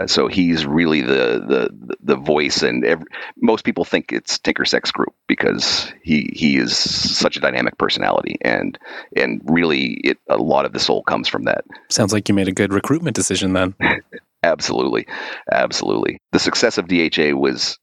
Uh, 0.00 0.06
so 0.06 0.28
he's 0.28 0.64
really 0.64 1.02
the 1.02 1.70
the 1.76 1.96
the 2.00 2.16
voice, 2.16 2.62
and 2.62 2.84
every, 2.84 3.06
most 3.36 3.64
people 3.64 3.84
think 3.84 4.12
it's 4.12 4.38
TinkerSec's 4.38 4.92
group 4.92 5.14
because 5.26 5.92
he 6.02 6.30
he 6.32 6.56
is 6.56 6.76
such 6.76 7.36
a 7.36 7.40
dynamic 7.40 7.76
personality, 7.76 8.36
and 8.40 8.78
and 9.16 9.42
really 9.44 10.00
it 10.04 10.18
a 10.28 10.36
lot 10.36 10.64
of 10.64 10.72
the 10.72 10.78
soul 10.78 11.02
comes 11.02 11.28
from 11.28 11.44
that. 11.44 11.64
Sounds 11.88 12.12
like 12.12 12.28
you 12.28 12.34
made 12.34 12.48
a 12.48 12.52
good 12.52 12.72
recruitment 12.72 13.16
decision 13.16 13.52
then. 13.52 13.74
absolutely, 14.42 15.06
absolutely. 15.50 16.18
The 16.32 16.38
success 16.38 16.78
of 16.78 16.86
DHA 16.86 17.36
was, 17.36 17.78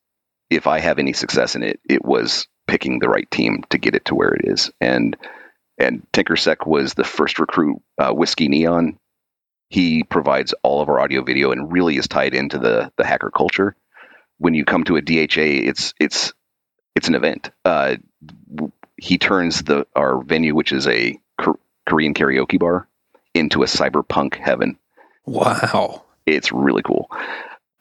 if 0.50 0.68
I 0.68 0.80
have 0.80 1.00
any 1.00 1.14
success 1.14 1.56
in 1.56 1.64
it, 1.64 1.80
it 1.90 2.04
was 2.04 2.48
picking 2.68 3.00
the 3.00 3.10
right 3.10 3.30
team 3.30 3.64
to 3.70 3.78
get 3.78 3.96
it 3.96 4.06
to 4.06 4.16
where 4.16 4.34
it 4.34 4.42
is, 4.46 4.72
and 4.82 5.16
and 5.80 6.06
TinkerSec 6.12 6.66
was 6.66 6.94
the 6.94 7.04
first 7.04 7.40
recruit. 7.40 7.82
Uh, 7.98 8.12
Whiskey 8.12 8.48
Neon 8.48 8.98
he 9.70 10.04
provides 10.04 10.54
all 10.64 10.82
of 10.82 10.90
our 10.90 11.00
audio 11.00 11.24
video 11.24 11.52
and 11.52 11.72
really 11.72 11.98
is 11.98 12.08
tied 12.08 12.34
into 12.34 12.58
the 12.58 12.92
the 12.98 13.06
hacker 13.06 13.32
culture. 13.32 13.76
When 14.38 14.54
you 14.54 14.66
come 14.66 14.84
to 14.86 14.98
a 14.98 15.02
DHA, 15.02 15.68
it's 15.68 15.94
it's 16.00 16.34
it's 16.96 17.08
an 17.08 17.16
event. 17.16 17.52
Uh, 17.66 17.98
he 18.96 19.18
turns 19.18 19.64
the 19.64 19.86
our 19.96 20.22
venue, 20.24 20.56
which 20.56 20.72
is 20.72 20.88
a 20.88 21.20
Korean 21.86 22.14
karaoke 22.14 22.60
bar, 22.60 22.88
into 23.34 23.64
a 23.64 23.66
cyberpunk 23.66 24.36
heaven. 24.36 24.78
Wow, 25.26 26.04
it's 26.26 26.52
really 26.52 26.84
cool. 26.84 27.10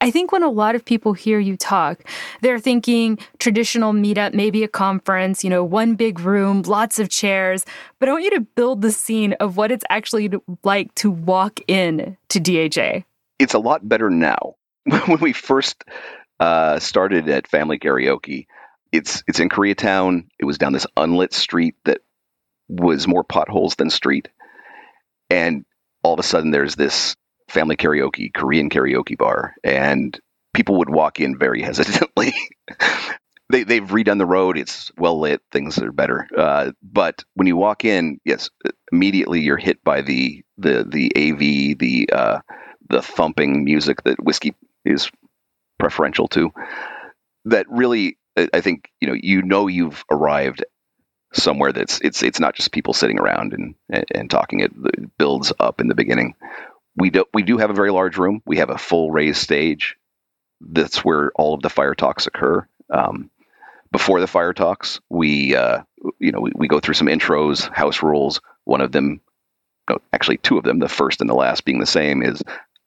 I 0.06 0.12
think 0.12 0.30
when 0.30 0.44
a 0.44 0.48
lot 0.48 0.76
of 0.76 0.84
people 0.84 1.14
hear 1.14 1.40
you 1.40 1.56
talk, 1.56 2.04
they're 2.40 2.60
thinking 2.60 3.18
traditional 3.40 3.92
meetup, 3.92 4.34
maybe 4.34 4.62
a 4.62 4.68
conference, 4.68 5.42
you 5.42 5.50
know, 5.50 5.64
one 5.64 5.96
big 5.96 6.20
room, 6.20 6.62
lots 6.62 7.00
of 7.00 7.08
chairs. 7.08 7.64
But 7.98 8.08
I 8.08 8.12
want 8.12 8.22
you 8.22 8.30
to 8.30 8.40
build 8.40 8.82
the 8.82 8.92
scene 8.92 9.32
of 9.40 9.56
what 9.56 9.72
it's 9.72 9.84
actually 9.90 10.30
like 10.62 10.94
to 10.94 11.10
walk 11.10 11.58
in 11.66 12.16
to 12.28 12.38
DHA. 12.38 13.02
It's 13.40 13.54
a 13.54 13.58
lot 13.58 13.88
better 13.88 14.08
now. 14.08 14.54
when 15.06 15.18
we 15.18 15.32
first 15.32 15.82
uh, 16.38 16.78
started 16.78 17.28
at 17.28 17.48
Family 17.48 17.80
Karaoke, 17.80 18.46
it's 18.92 19.25
it's 19.26 19.40
in 19.40 19.48
Koreatown. 19.48 20.28
It 20.38 20.44
was 20.44 20.56
down 20.56 20.72
this 20.72 20.86
unlit 20.96 21.34
street 21.34 21.75
that 21.84 22.02
was 22.68 23.08
more 23.08 23.25
potholes 23.25 23.75
than 23.75 23.90
street, 23.90 24.28
and 25.30 25.64
all 26.04 26.14
of 26.14 26.20
a 26.20 26.22
sudden 26.22 26.52
there's 26.52 26.76
this 26.76 27.16
family 27.48 27.76
karaoke, 27.76 28.32
Korean 28.32 28.70
karaoke 28.70 29.16
bar, 29.16 29.54
and 29.62 30.18
people 30.54 30.78
would 30.78 30.90
walk 30.90 31.20
in 31.20 31.38
very 31.38 31.62
hesitantly. 31.62 32.34
they 33.50 33.62
they've 33.64 33.86
redone 33.88 34.18
the 34.18 34.26
road; 34.26 34.58
it's 34.58 34.90
well 34.96 35.20
lit, 35.20 35.42
things 35.52 35.78
are 35.78 35.92
better. 35.92 36.26
Uh, 36.36 36.72
but 36.82 37.24
when 37.34 37.46
you 37.46 37.56
walk 37.56 37.84
in, 37.84 38.20
yes, 38.24 38.50
immediately 38.92 39.40
you're 39.40 39.56
hit 39.56 39.82
by 39.84 40.02
the 40.02 40.42
the 40.58 40.84
the 40.84 41.12
AV, 41.16 41.78
the 41.78 42.08
uh, 42.12 42.40
the 42.88 43.02
thumping 43.02 43.64
music 43.64 44.02
that 44.04 44.22
whiskey 44.22 44.54
is 44.84 45.10
preferential 45.78 46.28
to. 46.28 46.52
That 47.44 47.66
really, 47.68 48.18
I 48.36 48.60
think 48.60 48.90
you 49.00 49.08
know, 49.08 49.14
you 49.14 49.42
know, 49.42 49.68
you've 49.68 50.04
arrived 50.10 50.64
somewhere 51.32 51.72
that's 51.72 52.00
it's 52.00 52.22
it's 52.22 52.40
not 52.40 52.54
just 52.54 52.72
people 52.72 52.92
sitting 52.94 53.20
around 53.20 53.52
and 53.52 53.74
and, 53.88 54.04
and 54.12 54.30
talking. 54.30 54.60
It 54.60 54.72
builds 55.18 55.52
up 55.60 55.80
in 55.80 55.86
the 55.86 55.94
beginning 55.94 56.34
we 56.96 57.10
do 57.10 57.24
we 57.32 57.42
do 57.42 57.58
have 57.58 57.70
a 57.70 57.74
very 57.74 57.90
large 57.90 58.16
room. 58.16 58.42
We 58.46 58.58
have 58.58 58.70
a 58.70 58.78
full 58.78 59.10
raised 59.10 59.38
stage. 59.38 59.96
That's 60.60 61.04
where 61.04 61.30
all 61.34 61.54
of 61.54 61.62
the 61.62 61.70
fire 61.70 61.94
talks 61.94 62.26
occur. 62.26 62.66
Um, 62.90 63.30
before 63.92 64.20
the 64.20 64.26
fire 64.26 64.52
talks, 64.52 65.00
we 65.08 65.54
uh, 65.54 65.82
you 66.18 66.32
know 66.32 66.40
we, 66.40 66.52
we, 66.54 66.68
go 66.68 66.80
through 66.80 66.94
some 66.94 67.06
intros, 67.08 67.72
house 67.72 68.02
rules. 68.02 68.40
One 68.64 68.80
of 68.80 68.92
them, 68.92 69.20
no, 69.88 69.98
actually 70.12 70.38
two 70.38 70.58
of 70.58 70.64
them, 70.64 70.78
the 70.78 70.88
first 70.88 71.20
and 71.20 71.30
the 71.30 71.34
last 71.34 71.64
being 71.64 71.78
the 71.78 71.86
same, 71.86 72.22
is 72.22 72.42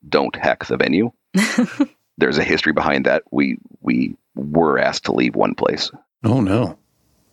don't 0.08 0.36
hack 0.36 0.66
the 0.66 0.78
venue. 0.78 1.12
There's 2.18 2.38
a 2.38 2.44
history 2.44 2.74
behind 2.74 3.06
that. 3.06 3.24
We 3.32 3.60
we 3.82 4.16
were 4.36 4.80
asked 4.80 5.06
to 5.06 5.14
leave 5.14 5.36
one 5.36 5.56
place. 5.56 5.92
Oh 6.24 6.42
no! 6.42 6.78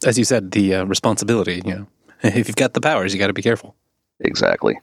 As 0.05 0.19
you 0.19 0.25
said, 0.25 0.53
the 0.53 0.77
uh, 0.77 0.85
responsibility. 0.85 1.63
You 1.65 1.75
know, 1.75 1.87
if 2.23 2.49
you've 2.49 2.57
got 2.57 2.75
the 2.75 2.81
powers, 2.81 3.13
you 3.13 3.19
got 3.19 3.29
to 3.29 3.33
be 3.33 3.43
careful. 3.43 3.75
Exactly. 4.21 4.79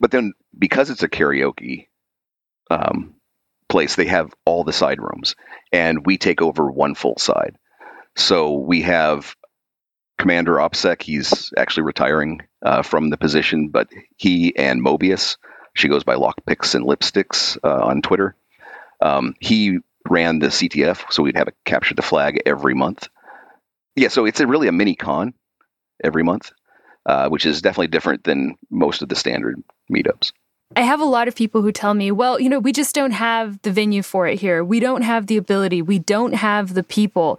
But 0.00 0.10
then 0.10 0.32
because 0.56 0.90
it's 0.90 1.02
a 1.02 1.08
karaoke 1.08 1.88
um, 2.70 3.14
place, 3.68 3.96
they 3.96 4.06
have 4.06 4.34
all 4.44 4.64
the 4.64 4.72
side 4.72 5.00
rooms, 5.00 5.36
and 5.72 6.04
we 6.04 6.18
take 6.18 6.42
over 6.42 6.70
one 6.70 6.94
full 6.94 7.16
side. 7.18 7.56
So 8.16 8.54
we 8.54 8.82
have 8.82 9.36
Commander 10.18 10.54
OPSEC. 10.54 11.02
He's 11.02 11.52
actually 11.56 11.84
retiring 11.84 12.40
uh, 12.64 12.82
from 12.82 13.10
the 13.10 13.16
position, 13.16 13.68
but 13.68 13.88
he 14.16 14.56
and 14.56 14.84
Mobius, 14.84 15.36
she 15.74 15.88
goes 15.88 16.04
by 16.04 16.14
Lockpicks 16.16 16.74
and 16.74 16.86
Lipsticks 16.86 17.58
uh, 17.62 17.84
on 17.84 18.02
Twitter. 18.02 18.34
Um, 19.00 19.34
he 19.40 19.78
ran 20.08 20.38
the 20.38 20.46
CTF, 20.46 21.12
so 21.12 21.22
we'd 21.22 21.36
have 21.36 21.48
a 21.48 21.52
capture 21.64 21.94
the 21.94 22.02
flag 22.02 22.42
every 22.46 22.74
month. 22.74 23.08
Yeah, 23.94 24.08
so 24.08 24.24
it's 24.24 24.40
a, 24.40 24.46
really 24.46 24.68
a 24.68 24.72
mini 24.72 24.94
con 24.94 25.34
every 26.02 26.22
month, 26.22 26.52
uh, 27.06 27.28
which 27.28 27.46
is 27.46 27.62
definitely 27.62 27.86
different 27.86 28.24
than 28.24 28.56
most 28.70 29.00
of 29.00 29.08
the 29.08 29.16
standard 29.16 29.62
meetups. 29.90 30.32
I 30.74 30.82
have 30.82 31.00
a 31.00 31.04
lot 31.04 31.28
of 31.28 31.36
people 31.36 31.62
who 31.62 31.70
tell 31.70 31.94
me, 31.94 32.10
well, 32.10 32.40
you 32.40 32.48
know, 32.48 32.58
we 32.58 32.72
just 32.72 32.94
don't 32.94 33.12
have 33.12 33.62
the 33.62 33.70
venue 33.70 34.02
for 34.02 34.26
it 34.26 34.40
here. 34.40 34.64
We 34.64 34.80
don't 34.80 35.02
have 35.02 35.28
the 35.28 35.36
ability. 35.36 35.80
We 35.80 36.00
don't 36.00 36.34
have 36.34 36.74
the 36.74 36.82
people. 36.82 37.38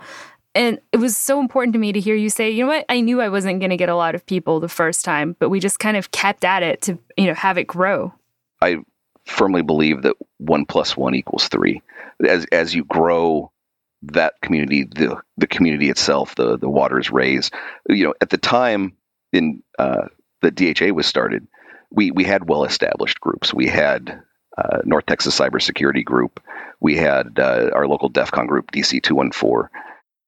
And 0.56 0.80
it 0.94 0.98
was 0.98 1.18
so 1.18 1.40
important 1.40 1.74
to 1.74 1.80
me 1.80 1.92
to 1.92 2.00
hear 2.00 2.16
you 2.16 2.30
say, 2.30 2.50
you 2.50 2.64
know 2.64 2.70
what? 2.70 2.86
I 2.90 3.02
knew 3.02 3.22
I 3.22 3.30
wasn't 3.30 3.60
going 3.60 3.70
to 3.70 3.78
get 3.78 3.90
a 3.90 3.96
lot 3.96 4.16
of 4.16 4.26
people 4.26 4.60
the 4.60 4.70
first 4.70 5.04
time, 5.04 5.36
but 5.40 5.50
we 5.50 5.60
just 5.60 5.80
kind 5.80 5.98
of 5.98 6.12
kept 6.12 6.46
at 6.46 6.64
it 6.64 6.82
to, 6.84 6.98
you 7.18 7.28
know, 7.28 7.34
have 7.34 7.58
it 7.58 7.66
grow. 7.66 8.14
I 8.62 8.78
firmly 9.26 9.62
believe 9.62 10.04
that 10.04 10.16
one 10.38 10.66
plus 10.66 10.96
one 10.96 11.14
equals 11.14 11.50
three. 11.50 11.82
As 12.26 12.46
as 12.46 12.74
you 12.74 12.86
grow 12.86 13.52
that 14.04 14.36
community, 14.42 14.86
the 14.86 15.22
the 15.36 15.48
community 15.48 15.90
itself, 15.90 16.34
the 16.36 16.58
the 16.58 16.70
waters 16.70 17.12
raise. 17.12 17.52
You 17.88 18.06
know, 18.06 18.14
at 18.22 18.30
the 18.30 18.38
time 18.38 18.94
in 19.34 19.64
uh, 19.80 20.08
the 20.42 20.52
DHA 20.52 20.94
was 20.94 21.06
started, 21.08 21.48
we 21.92 22.12
we 22.12 22.24
had 22.24 22.50
well 22.50 22.64
established 22.64 23.20
groups. 23.20 23.54
We 23.54 23.68
had 23.68 24.22
uh, 24.58 24.80
North 24.84 25.06
Texas 25.06 25.38
Cybersecurity 25.40 26.04
Group. 26.04 26.42
We 26.80 26.96
had 26.98 27.40
uh, 27.40 27.70
our 27.74 27.88
local 27.88 28.10
DEF 28.10 28.32
CON 28.32 28.48
group, 28.48 28.72
DC 28.72 29.02
two 29.02 29.16
one 29.16 29.32
four, 29.32 29.72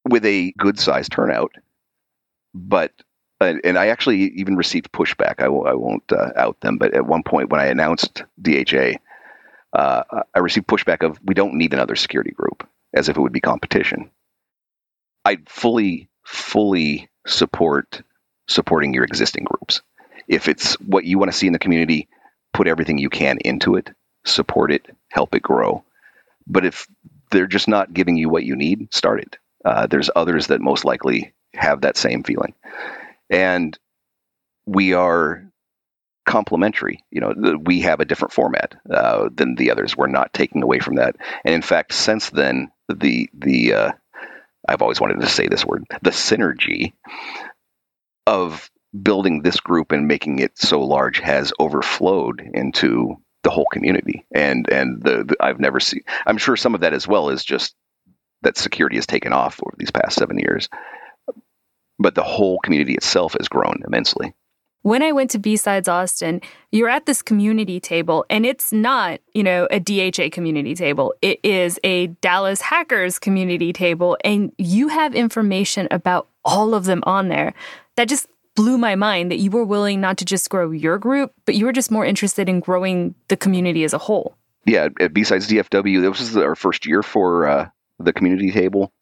with 0.07 0.25
a 0.25 0.53
good 0.57 0.79
sized 0.79 1.11
turnout. 1.11 1.51
But 2.53 2.91
and 3.41 3.77
I 3.77 3.87
actually 3.87 4.31
even 4.35 4.55
received 4.55 4.91
pushback. 4.91 5.35
I 5.39 5.43
w- 5.45 5.65
I 5.65 5.73
won't 5.73 6.03
uh, 6.11 6.31
out 6.35 6.59
them, 6.61 6.77
but 6.77 6.93
at 6.93 7.05
one 7.05 7.23
point 7.23 7.49
when 7.49 7.61
I 7.61 7.65
announced 7.67 8.23
DHA, 8.41 8.93
uh, 9.73 10.03
I 10.33 10.39
received 10.39 10.67
pushback 10.67 11.05
of 11.05 11.19
we 11.23 11.33
don't 11.33 11.55
need 11.55 11.73
another 11.73 11.95
security 11.95 12.31
group, 12.31 12.67
as 12.93 13.07
if 13.07 13.17
it 13.17 13.21
would 13.21 13.33
be 13.33 13.39
competition. 13.39 14.09
I 15.25 15.37
fully 15.47 16.09
fully 16.25 17.09
support 17.27 18.01
supporting 18.49 18.93
your 18.93 19.05
existing 19.05 19.45
groups 19.45 19.81
if 20.29 20.47
it's 20.47 20.75
what 20.75 21.03
you 21.03 21.17
want 21.17 21.31
to 21.31 21.37
see 21.37 21.47
in 21.47 21.53
the 21.53 21.59
community, 21.59 22.07
put 22.53 22.67
everything 22.67 22.99
you 22.99 23.09
can 23.09 23.39
into 23.39 23.75
it, 23.75 23.89
support 24.25 24.71
it, 24.71 24.85
help 25.09 25.35
it 25.35 25.41
grow. 25.41 25.83
But 26.47 26.65
if 26.65 26.87
they're 27.31 27.47
just 27.47 27.67
not 27.67 27.93
giving 27.93 28.15
you 28.15 28.29
what 28.29 28.45
you 28.45 28.55
need, 28.55 28.93
start 28.93 29.21
it. 29.21 29.37
Uh, 29.65 29.87
there's 29.87 30.09
others 30.15 30.47
that 30.47 30.61
most 30.61 30.85
likely 30.85 31.33
have 31.53 31.81
that 31.81 31.97
same 31.97 32.23
feeling. 32.23 32.53
And 33.29 33.77
we 34.65 34.93
are 34.93 35.43
complementary. 36.25 37.03
You 37.09 37.21
know, 37.21 37.57
we 37.63 37.81
have 37.81 37.99
a 37.99 38.05
different 38.05 38.33
format 38.33 38.75
uh, 38.89 39.29
than 39.33 39.55
the 39.55 39.71
others. 39.71 39.97
We're 39.97 40.07
not 40.07 40.31
taking 40.31 40.61
away 40.61 40.79
from 40.79 40.95
that. 40.95 41.15
And 41.43 41.55
in 41.55 41.63
fact, 41.63 41.93
since 41.93 42.29
then, 42.29 42.71
the 42.87 43.29
the 43.33 43.73
uh, 43.73 43.91
I've 44.67 44.81
always 44.83 45.01
wanted 45.01 45.21
to 45.21 45.27
say 45.27 45.47
this 45.47 45.65
word, 45.65 45.85
the 46.03 46.11
synergy 46.11 46.93
of 48.25 48.69
building 49.01 49.41
this 49.41 49.59
group 49.59 49.91
and 49.91 50.07
making 50.07 50.39
it 50.39 50.57
so 50.57 50.81
large 50.81 51.19
has 51.19 51.53
overflowed 51.59 52.41
into 52.53 53.15
the 53.43 53.49
whole 53.49 53.67
community. 53.71 54.25
And 54.33 54.69
and 54.69 55.01
the, 55.01 55.23
the, 55.23 55.35
I've 55.39 55.59
never 55.59 55.79
seen. 55.79 56.01
I'm 56.25 56.37
sure 56.37 56.55
some 56.55 56.75
of 56.75 56.81
that 56.81 56.93
as 56.93 57.07
well 57.07 57.29
is 57.29 57.43
just 57.43 57.75
that 58.41 58.57
security 58.57 58.95
has 58.95 59.05
taken 59.05 59.33
off 59.33 59.59
over 59.63 59.75
these 59.77 59.91
past 59.91 60.17
seven 60.17 60.39
years. 60.39 60.69
But 61.97 62.15
the 62.15 62.23
whole 62.23 62.59
community 62.59 62.93
itself 62.93 63.35
has 63.37 63.49
grown 63.49 63.81
immensely. 63.85 64.33
When 64.81 65.03
I 65.03 65.11
went 65.11 65.31
to 65.31 65.39
B-Sides 65.39 65.89
Austin, 65.89 66.39
you're 66.71 66.87
at 66.87 67.05
this 67.05 67.21
community 67.21 67.81
table, 67.81 68.25
and 68.29 68.45
it's 68.45 68.71
not, 68.71 69.19
you 69.33 69.43
know, 69.43 69.67
a 69.69 69.77
DHA 69.77 70.29
community 70.31 70.73
table. 70.73 71.13
It 71.21 71.41
is 71.43 71.77
a 71.83 72.07
Dallas 72.07 72.61
Hackers 72.61 73.19
community 73.19 73.73
table, 73.73 74.17
and 74.23 74.53
you 74.57 74.87
have 74.87 75.13
information 75.13 75.89
about 75.91 76.29
all 76.45 76.73
of 76.73 76.85
them 76.85 77.03
on 77.05 77.27
there 77.27 77.53
that 77.99 78.07
just 78.07 78.27
blew 78.55 78.77
my 78.77 78.95
mind 78.95 79.29
that 79.29 79.39
you 79.39 79.51
were 79.51 79.65
willing 79.65 79.99
not 79.99 80.17
to 80.17 80.23
just 80.23 80.49
grow 80.49 80.71
your 80.71 80.97
group, 80.97 81.33
but 81.43 81.55
you 81.55 81.65
were 81.65 81.73
just 81.73 81.91
more 81.91 82.05
interested 82.05 82.47
in 82.47 82.61
growing 82.61 83.13
the 83.27 83.35
community 83.35 83.83
as 83.83 83.91
a 83.91 83.97
whole. 83.97 84.37
Yeah, 84.65 84.87
at 85.01 85.13
B-Sides 85.13 85.49
DFW, 85.49 86.01
this 86.01 86.19
was 86.21 86.37
our 86.37 86.55
first 86.55 86.85
year 86.85 87.03
for 87.03 87.45
uh, 87.45 87.69
the 87.99 88.13
community 88.13 88.51
table. 88.51 88.93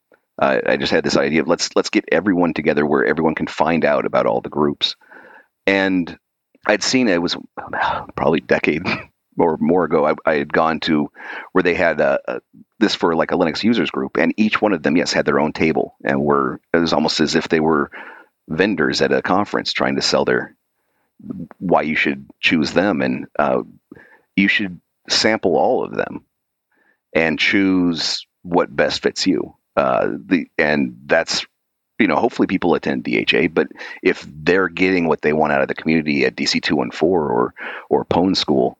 Uh, 0.42 0.62
I 0.66 0.77
just 0.77 0.92
had 0.92 1.04
this 1.04 1.16
idea 1.16 1.42
of 1.42 1.48
let's 1.48 1.75
let's 1.75 1.92
get 1.92 2.06
everyone 2.12 2.56
together 2.56 2.88
where 2.88 3.06
everyone 3.06 3.36
can 3.36 3.46
find 3.46 3.86
out 3.86 4.08
about 4.08 4.25
all 4.25 4.42
the 4.42 4.50
groups. 4.50 4.96
And 5.68 6.18
I'd 6.66 6.82
seen 6.82 7.08
it 7.08 7.22
was 7.22 7.38
probably 8.16 8.39
a 8.39 8.48
decade 8.48 8.84
or 9.38 9.58
more 9.60 9.84
ago. 9.84 10.08
I, 10.08 10.16
I 10.25 10.38
had 10.38 10.51
gone 10.51 10.80
to 10.82 11.12
where 11.51 11.62
they 11.62 11.75
had 11.75 12.01
a, 12.01 12.20
a, 12.27 12.42
this 12.80 12.96
for 12.96 13.16
like 13.16 13.32
a 13.32 13.36
Linux 13.36 13.63
users 13.63 13.92
group, 13.92 14.18
and 14.18 14.34
each 14.38 14.60
one 14.60 14.74
of 14.74 14.82
them, 14.82 14.98
yes, 14.98 15.13
had 15.13 15.25
their 15.27 15.39
own 15.39 15.54
table, 15.54 15.96
and 16.04 16.20
were 16.20 16.60
it 16.74 16.77
was 16.77 16.94
almost 16.94 17.20
as 17.20 17.36
if 17.36 17.50
they 17.50 17.60
were 17.60 17.92
vendors 18.48 19.01
at 19.01 19.12
a 19.12 19.22
conference 19.22 19.74
trying 19.74 19.96
to 19.96 20.01
sell 20.01 20.25
their 20.25 20.56
why 21.58 21.82
you 21.82 21.96
should 21.96 22.30
choose 22.39 22.74
them, 22.74 23.01
and 23.01 23.27
uh, 23.39 23.63
you 24.36 24.48
should 24.48 24.80
sample 25.10 25.58
all 25.58 25.84
of 25.84 25.96
them 25.96 26.25
and 27.13 27.39
choose 27.39 28.25
what 28.44 28.74
best 28.74 29.01
fits 29.01 29.25
you. 29.25 29.56
Uh, 29.75 30.10
the 30.25 30.48
and 30.58 30.98
that's 31.06 31.46
you 32.00 32.08
know 32.08 32.16
hopefully 32.16 32.48
people 32.48 32.75
attend 32.75 33.04
DHA, 33.04 33.48
but 33.51 33.68
if 34.04 34.25
they're 34.27 34.70
getting 34.70 35.08
what 35.08 35.22
they 35.22 35.34
want 35.34 35.54
out 35.54 35.62
of 35.62 35.68
the 35.68 35.75
community 35.75 36.25
at 36.25 36.36
DC 36.36 36.62
two 36.62 36.75
one 36.75 36.92
four 36.92 37.30
or 37.30 37.54
or 37.89 38.06
Pwn 38.06 38.36
School, 38.36 38.77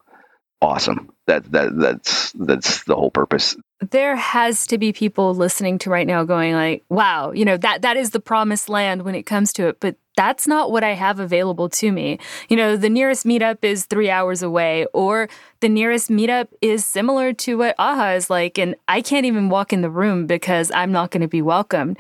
awesome. 0.62 1.12
That 1.28 1.52
that 1.52 1.78
that's 1.78 2.32
that's 2.34 2.84
the 2.86 2.96
whole 2.96 3.12
purpose. 3.12 3.56
There 3.92 4.16
has 4.16 4.66
to 4.68 4.78
be 4.78 4.94
people 4.94 5.36
listening 5.36 5.78
to 5.80 5.90
right 5.90 6.08
now 6.08 6.24
going 6.24 6.54
like, 6.54 6.84
"Wow, 6.90 7.32
you 7.32 7.46
know 7.46 7.58
that 7.58 7.82
that 7.82 7.98
is 7.98 8.12
the 8.12 8.20
promised 8.20 8.70
land 8.70 9.04
when 9.04 9.16
it 9.16 9.24
comes 9.24 9.54
to 9.54 9.68
it." 9.68 9.80
But 9.80 9.98
that's 10.16 10.48
not 10.48 10.72
what 10.72 10.84
I 10.84 10.94
have 10.94 11.20
available 11.20 11.70
to 11.70 11.92
me. 11.92 12.20
You 12.50 12.58
know, 12.58 12.76
the 12.76 12.90
nearest 12.90 13.26
meetup 13.26 13.64
is 13.64 13.86
three 13.86 14.10
hours 14.10 14.42
away, 14.42 14.88
or 14.94 15.30
the 15.60 15.70
nearest 15.70 16.10
meetup 16.10 16.48
is 16.62 16.86
similar 16.86 17.34
to 17.34 17.58
what 17.58 17.76
AHA 17.78 18.14
is 18.14 18.30
like, 18.30 18.58
and 18.58 18.76
I 18.88 19.02
can't 19.02 19.26
even 19.26 19.50
walk 19.50 19.74
in 19.74 19.82
the 19.82 19.92
room 19.92 20.26
because 20.26 20.72
I'm 20.72 20.92
not 20.92 21.12
going 21.12 21.22
to 21.22 21.28
be 21.28 21.42
welcomed. 21.42 21.98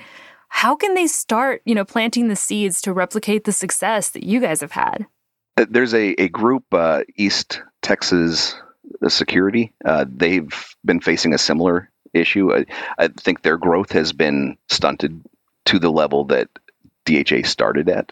How 0.50 0.76
can 0.76 0.96
they 0.96 1.08
start, 1.08 1.62
you 1.66 1.76
know, 1.76 1.86
planting 1.86 2.30
the 2.30 2.36
seeds 2.36 2.82
to 2.84 2.94
replicate 2.94 3.44
the 3.44 3.52
success 3.52 4.10
that 4.10 4.24
you 4.24 4.40
guys 4.40 4.62
have 4.62 4.72
had? 4.72 5.06
There's 5.70 5.94
a, 5.94 6.14
a 6.22 6.30
group, 6.30 6.64
uh, 6.72 7.04
East 7.16 7.62
Texas 7.88 8.54
Security. 9.08 9.72
Uh, 9.86 10.04
they've 10.10 10.76
been 10.84 11.00
facing 11.00 11.34
a 11.34 11.38
similar 11.38 11.90
issue. 12.14 12.54
I, 12.54 12.66
I 12.98 13.08
think 13.08 13.42
their 13.42 13.58
growth 13.58 13.94
has 13.94 14.12
been 14.12 14.58
stunted 14.68 15.24
to 15.68 15.80
the 15.80 15.90
level 15.90 16.26
that 16.26 16.50
DHA 17.06 17.44
started 17.44 17.88
at 17.88 18.12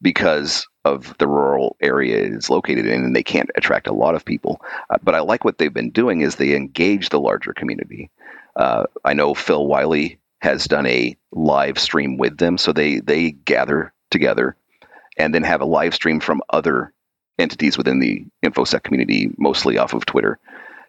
because 0.00 0.66
of 0.84 1.16
the 1.18 1.28
rural 1.28 1.76
area 1.80 2.16
it 2.16 2.32
is 2.32 2.50
located 2.50 2.86
in 2.86 3.04
and 3.04 3.14
they 3.14 3.22
can't 3.22 3.50
attract 3.54 3.86
a 3.86 3.94
lot 3.94 4.16
of 4.16 4.24
people. 4.24 4.60
Uh, 4.90 4.98
but 5.04 5.14
I 5.14 5.20
like 5.20 5.44
what 5.44 5.56
they've 5.56 5.72
been 5.72 5.90
doing 5.90 6.22
is 6.22 6.34
they 6.34 6.56
engage 6.56 7.08
the 7.08 7.20
larger 7.20 7.52
community. 7.52 8.10
Uh, 8.56 8.86
I 9.04 9.14
know 9.14 9.34
Phil 9.34 9.64
Wylie 9.64 10.18
has 10.40 10.64
done 10.64 10.86
a 10.86 11.16
live 11.30 11.78
stream 11.78 12.18
with 12.18 12.38
them, 12.38 12.58
so 12.58 12.72
they 12.72 12.98
they 12.98 13.30
gather 13.30 13.92
together 14.10 14.56
and 15.16 15.32
then 15.32 15.44
have 15.44 15.60
a 15.60 15.66
live 15.66 15.94
stream 15.94 16.18
from 16.18 16.42
other 16.50 16.92
entities 17.38 17.78
within 17.78 17.98
the 17.98 18.24
infosec 18.44 18.82
community, 18.82 19.30
mostly 19.38 19.78
off 19.78 19.94
of 19.94 20.06
Twitter, 20.06 20.38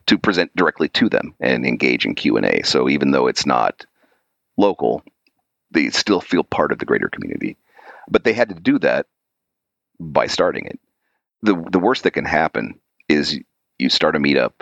to 0.08 0.18
present 0.18 0.56
directly 0.56 0.90
to 0.90 1.10
them 1.10 1.34
and 1.40 1.66
engage 1.66 2.06
in 2.06 2.16
Q 2.16 2.38
and 2.38 2.46
A. 2.46 2.64
So 2.64 2.90
even 2.90 3.12
though 3.12 3.28
it's 3.28 3.46
not 3.46 3.86
local, 4.58 5.04
they 5.72 5.90
still 5.90 6.22
feel 6.22 6.44
part 6.44 6.72
of 6.72 6.80
the 6.80 6.86
greater 6.86 7.10
community. 7.10 7.58
But 8.10 8.24
they 8.24 8.34
had 8.34 8.50
to 8.50 8.56
do 8.56 8.80
that 8.80 9.08
by 10.00 10.28
starting 10.28 10.66
it. 10.66 10.80
the 11.42 11.56
The 11.72 11.80
worst 11.80 12.04
that 12.04 12.12
can 12.12 12.26
happen 12.26 12.80
is 13.08 13.40
you 13.80 13.90
start 13.90 14.16
a 14.16 14.20
meetup, 14.20 14.54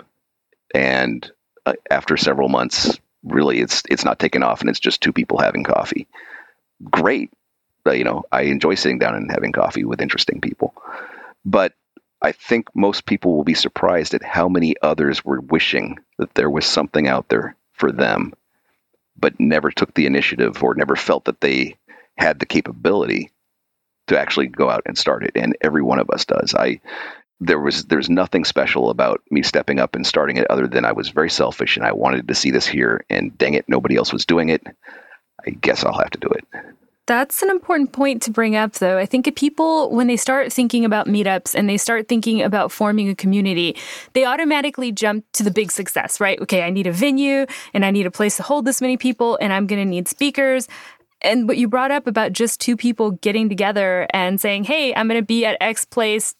and 0.74 1.30
uh, 1.66 1.74
after 1.90 2.16
several 2.16 2.48
months, 2.48 2.98
really 3.24 3.60
it's 3.60 3.82
it's 3.88 4.04
not 4.04 4.18
taken 4.18 4.42
off, 4.42 4.60
and 4.60 4.70
it's 4.70 4.80
just 4.80 5.00
two 5.00 5.12
people 5.12 5.38
having 5.38 5.64
coffee. 5.64 6.06
Great, 6.90 7.30
but, 7.84 7.98
you 7.98 8.04
know, 8.04 8.24
I 8.32 8.42
enjoy 8.42 8.74
sitting 8.76 8.98
down 8.98 9.14
and 9.14 9.30
having 9.30 9.52
coffee 9.52 9.84
with 9.84 10.00
interesting 10.00 10.40
people, 10.40 10.74
but 11.44 11.74
I 12.20 12.32
think 12.32 12.68
most 12.74 13.06
people 13.06 13.34
will 13.36 13.44
be 13.44 13.54
surprised 13.54 14.14
at 14.14 14.22
how 14.22 14.48
many 14.48 14.76
others 14.82 15.24
were 15.24 15.40
wishing 15.40 15.98
that 16.18 16.34
there 16.34 16.50
was 16.50 16.64
something 16.64 17.08
out 17.08 17.28
there 17.28 17.56
for 17.72 17.90
them 17.90 18.32
but 19.16 19.38
never 19.38 19.70
took 19.70 19.94
the 19.94 20.06
initiative 20.06 20.62
or 20.62 20.74
never 20.74 20.96
felt 20.96 21.24
that 21.24 21.40
they 21.40 21.76
had 22.16 22.38
the 22.38 22.46
capability 22.46 23.30
to 24.06 24.18
actually 24.18 24.46
go 24.46 24.70
out 24.70 24.82
and 24.86 24.98
start 24.98 25.24
it. 25.24 25.32
And 25.34 25.56
every 25.60 25.82
one 25.82 25.98
of 25.98 26.10
us 26.10 26.24
does. 26.24 26.54
I 26.54 26.80
there 27.40 27.58
was 27.58 27.84
there's 27.86 28.08
nothing 28.08 28.44
special 28.44 28.90
about 28.90 29.20
me 29.30 29.42
stepping 29.42 29.80
up 29.80 29.96
and 29.96 30.06
starting 30.06 30.36
it 30.36 30.46
other 30.48 30.68
than 30.68 30.84
I 30.84 30.92
was 30.92 31.08
very 31.08 31.30
selfish 31.30 31.76
and 31.76 31.84
I 31.84 31.92
wanted 31.92 32.28
to 32.28 32.34
see 32.34 32.52
this 32.52 32.66
here 32.66 33.04
and 33.10 33.36
dang 33.36 33.54
it, 33.54 33.68
nobody 33.68 33.96
else 33.96 34.12
was 34.12 34.26
doing 34.26 34.48
it. 34.48 34.64
I 35.44 35.50
guess 35.50 35.84
I'll 35.84 35.98
have 35.98 36.10
to 36.10 36.20
do 36.20 36.28
it. 36.28 36.44
That's 37.06 37.42
an 37.42 37.50
important 37.50 37.92
point 37.92 38.22
to 38.22 38.30
bring 38.30 38.54
up, 38.54 38.74
though. 38.74 38.96
I 38.96 39.06
think 39.06 39.34
people, 39.34 39.90
when 39.90 40.06
they 40.06 40.16
start 40.16 40.52
thinking 40.52 40.84
about 40.84 41.08
meetups 41.08 41.54
and 41.54 41.68
they 41.68 41.76
start 41.76 42.06
thinking 42.06 42.42
about 42.42 42.70
forming 42.70 43.08
a 43.08 43.14
community, 43.14 43.76
they 44.12 44.24
automatically 44.24 44.92
jump 44.92 45.24
to 45.32 45.42
the 45.42 45.50
big 45.50 45.72
success, 45.72 46.20
right? 46.20 46.40
Okay, 46.40 46.62
I 46.62 46.70
need 46.70 46.86
a 46.86 46.92
venue 46.92 47.46
and 47.74 47.84
I 47.84 47.90
need 47.90 48.06
a 48.06 48.10
place 48.10 48.36
to 48.36 48.44
hold 48.44 48.66
this 48.66 48.80
many 48.80 48.96
people 48.96 49.36
and 49.40 49.52
I'm 49.52 49.66
going 49.66 49.82
to 49.82 49.88
need 49.88 50.06
speakers. 50.06 50.68
And 51.22 51.48
what 51.48 51.56
you 51.56 51.66
brought 51.66 51.90
up 51.90 52.06
about 52.06 52.32
just 52.32 52.60
two 52.60 52.76
people 52.76 53.12
getting 53.12 53.48
together 53.48 54.06
and 54.12 54.40
saying, 54.40 54.64
hey, 54.64 54.94
I'm 54.94 55.08
going 55.08 55.20
to 55.20 55.26
be 55.26 55.44
at 55.44 55.56
X 55.60 55.84
place. 55.84 56.36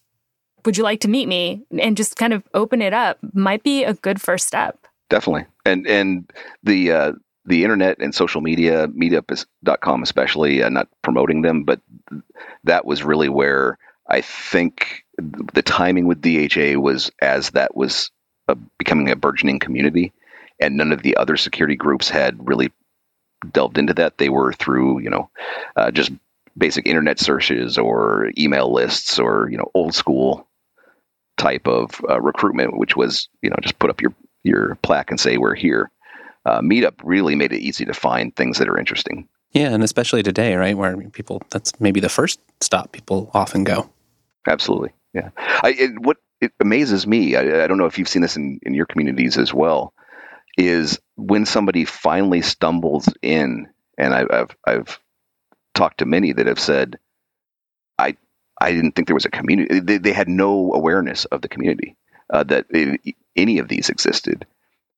Would 0.63 0.77
you 0.77 0.83
like 0.83 1.01
to 1.01 1.09
meet 1.09 1.27
me? 1.27 1.63
And 1.77 1.97
just 1.97 2.15
kind 2.15 2.31
of 2.31 2.41
open 2.53 2.81
it 2.81 2.93
up 2.93 3.17
might 3.33 3.63
be 3.63 3.83
a 3.83 3.95
good 3.95 4.21
first 4.21 4.47
step. 4.47 4.87
Definitely. 5.09 5.45
And, 5.65 5.85
and 5.87 6.31
the, 6.63 6.91
uh, 6.91 7.11
the 7.45 7.63
internet 7.63 7.99
and 7.99 8.15
social 8.15 8.41
media, 8.41 8.87
meetup.com 8.87 10.03
especially, 10.03 10.63
uh, 10.63 10.69
not 10.69 10.87
promoting 11.01 11.41
them, 11.41 11.63
but 11.63 11.81
that 12.63 12.85
was 12.85 13.03
really 13.03 13.29
where 13.29 13.77
I 14.07 14.21
think 14.21 15.03
the 15.17 15.61
timing 15.61 16.07
with 16.07 16.21
DHA 16.21 16.79
was 16.79 17.11
as 17.21 17.51
that 17.51 17.75
was 17.75 18.11
a, 18.47 18.55
becoming 18.55 19.09
a 19.09 19.15
burgeoning 19.15 19.59
community, 19.59 20.13
and 20.59 20.77
none 20.77 20.91
of 20.91 21.01
the 21.03 21.17
other 21.17 21.37
security 21.37 21.75
groups 21.75 22.09
had 22.09 22.47
really 22.47 22.71
delved 23.51 23.77
into 23.77 23.93
that. 23.95 24.17
They 24.17 24.29
were 24.29 24.53
through, 24.53 24.99
you 25.01 25.09
know, 25.09 25.29
uh, 25.75 25.91
just 25.91 26.11
basic 26.57 26.87
internet 26.87 27.19
searches 27.19 27.77
or 27.77 28.31
email 28.37 28.71
lists 28.71 29.19
or 29.19 29.49
you 29.49 29.57
know 29.57 29.69
old 29.73 29.93
school 29.93 30.47
type 31.37 31.67
of 31.67 31.99
uh, 32.09 32.21
recruitment, 32.21 32.77
which 32.77 32.95
was 32.95 33.27
you 33.41 33.49
know 33.49 33.57
just 33.61 33.79
put 33.79 33.89
up 33.89 34.01
your 34.01 34.13
your 34.43 34.75
plaque 34.81 35.11
and 35.11 35.19
say 35.19 35.37
we're 35.37 35.55
here 35.55 35.89
uh, 36.45 36.61
Meetup 36.61 36.95
really 37.03 37.35
made 37.35 37.53
it 37.53 37.61
easy 37.61 37.85
to 37.85 37.93
find 37.93 38.35
things 38.35 38.57
that 38.57 38.67
are 38.67 38.77
interesting. 38.77 39.27
Yeah, 39.51 39.69
and 39.69 39.83
especially 39.83 40.23
today, 40.23 40.55
right, 40.55 40.75
where 40.75 40.97
people 41.09 41.41
that's 41.49 41.79
maybe 41.79 41.99
the 41.99 42.09
first 42.09 42.39
stop 42.59 42.91
people 42.91 43.29
often 43.33 43.63
go. 43.63 43.89
Absolutely, 44.47 44.91
yeah. 45.13 45.29
I, 45.37 45.75
it, 45.77 45.99
what 45.99 46.17
it 46.41 46.51
amazes 46.59 47.05
me, 47.05 47.35
I, 47.35 47.63
I, 47.63 47.67
don't 47.67 47.77
know 47.77 47.85
if 47.85 47.97
you've 47.97 48.09
seen 48.09 48.23
this 48.23 48.35
in, 48.35 48.59
in 48.63 48.73
your 48.73 48.87
communities 48.87 49.37
as 49.37 49.53
well, 49.53 49.93
is 50.57 50.99
when 51.15 51.45
somebody 51.45 51.85
finally 51.85 52.41
stumbles 52.41 53.07
in, 53.21 53.67
and 53.97 54.13
I, 54.13 54.25
I've 54.29 54.57
I've 54.65 54.99
talked 55.75 55.99
to 55.99 56.05
many 56.05 56.33
that 56.33 56.47
have 56.47 56.59
said, 56.59 56.97
I 57.99 58.17
I 58.59 58.71
didn't 58.71 58.93
think 58.93 59.07
there 59.07 59.15
was 59.15 59.25
a 59.25 59.31
community. 59.31 59.79
They, 59.79 59.99
they 59.99 60.13
had 60.13 60.27
no 60.27 60.73
awareness 60.73 61.25
of 61.25 61.41
the 61.41 61.47
community 61.47 61.95
uh, 62.31 62.43
that 62.45 62.65
it, 62.71 63.15
any 63.35 63.59
of 63.59 63.67
these 63.67 63.89
existed, 63.89 64.47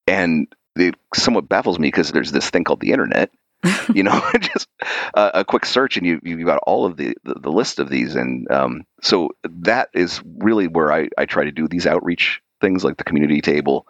and 0.08 0.48
it 0.76 0.96
somewhat 1.14 1.50
baffles 1.50 1.80
me 1.80 1.88
because 1.88 2.12
there's 2.12 2.32
this 2.32 2.50
thing 2.50 2.64
called 2.64 2.82
the 2.82 2.92
internet. 2.92 3.32
you 3.94 4.04
know, 4.04 4.22
just 4.40 4.68
uh, 5.14 5.32
a 5.34 5.46
quick 5.46 5.66
search 5.66 5.98
and 5.98 6.06
you 6.06 6.20
you've 6.24 6.46
got 6.46 6.60
all 6.68 6.86
of 6.86 6.98
the, 6.98 7.16
the, 7.24 7.36
the 7.36 7.52
list 7.52 7.80
of 7.80 7.90
these, 7.90 8.16
and 8.16 8.50
um, 8.52 8.86
so 9.02 9.30
that 9.44 9.90
is 9.94 10.22
really 10.38 10.68
where 10.68 10.92
I 10.92 11.10
I 11.18 11.26
try 11.26 11.46
to 11.46 11.52
do 11.52 11.68
these 11.68 11.88
outreach 11.88 12.42
things 12.62 12.84
like 12.84 12.98
the 12.98 13.04
community 13.04 13.42
table, 13.42 13.88